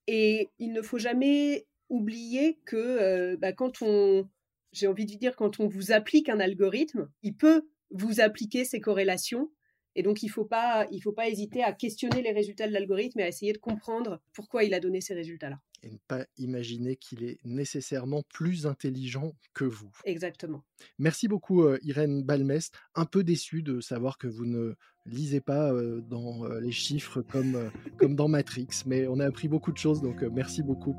Et 0.07 0.49
il 0.59 0.71
ne 0.71 0.81
faut 0.81 0.99
jamais 0.99 1.65
oublier 1.89 2.59
que 2.65 2.75
euh, 2.75 3.37
bah, 3.37 3.53
quand 3.53 3.81
on, 3.81 4.29
j'ai 4.71 4.87
envie 4.87 5.05
de 5.05 5.15
dire, 5.15 5.35
quand 5.35 5.59
on 5.59 5.67
vous 5.67 5.91
applique 5.91 6.29
un 6.29 6.39
algorithme, 6.39 7.09
il 7.23 7.35
peut 7.35 7.67
vous 7.89 8.21
appliquer 8.21 8.65
ces 8.65 8.79
corrélations 8.79 9.49
et 9.97 10.03
donc, 10.03 10.21
il 10.21 10.27
ne 10.27 10.31
faut, 10.31 10.45
pas, 10.45 10.85
faut 11.01 11.11
pas 11.11 11.27
hésiter 11.27 11.63
à 11.63 11.73
questionner 11.73 12.21
les 12.21 12.31
résultats 12.31 12.67
de 12.67 12.71
l'algorithme 12.71 13.19
et 13.19 13.23
à 13.23 13.27
essayer 13.27 13.51
de 13.51 13.57
comprendre 13.57 14.21
pourquoi 14.31 14.63
il 14.63 14.75
a 14.75 14.79
donné 14.79 15.01
ces 15.01 15.15
résultats-là. 15.15 15.59
Et 15.83 15.91
ne 15.91 15.97
pas 16.07 16.25
imaginer 16.37 16.95
qu'il 16.95 17.23
est 17.23 17.39
nécessairement 17.45 18.23
plus 18.33 18.65
intelligent 18.65 19.33
que 19.53 19.65
vous. 19.65 19.91
Exactement. 20.05 20.63
Merci 20.97 21.27
beaucoup, 21.27 21.63
euh, 21.63 21.77
Irène 21.83 22.23
Balmès. 22.23 22.71
Un 22.95 23.05
peu 23.05 23.23
déçu 23.23 23.61
de 23.61 23.79
savoir 23.79 24.17
que 24.17 24.27
vous 24.27 24.45
ne 24.45 24.73
lisez 25.05 25.41
pas 25.41 25.71
euh, 25.71 26.01
dans 26.01 26.45
euh, 26.45 26.59
les 26.59 26.71
chiffres 26.71 27.21
comme, 27.21 27.71
comme 27.97 28.15
dans 28.15 28.27
Matrix, 28.27 28.67
mais 28.85 29.07
on 29.07 29.19
a 29.19 29.25
appris 29.25 29.47
beaucoup 29.47 29.71
de 29.71 29.77
choses, 29.77 30.01
donc 30.01 30.21
merci 30.23 30.63
beaucoup. 30.63 30.95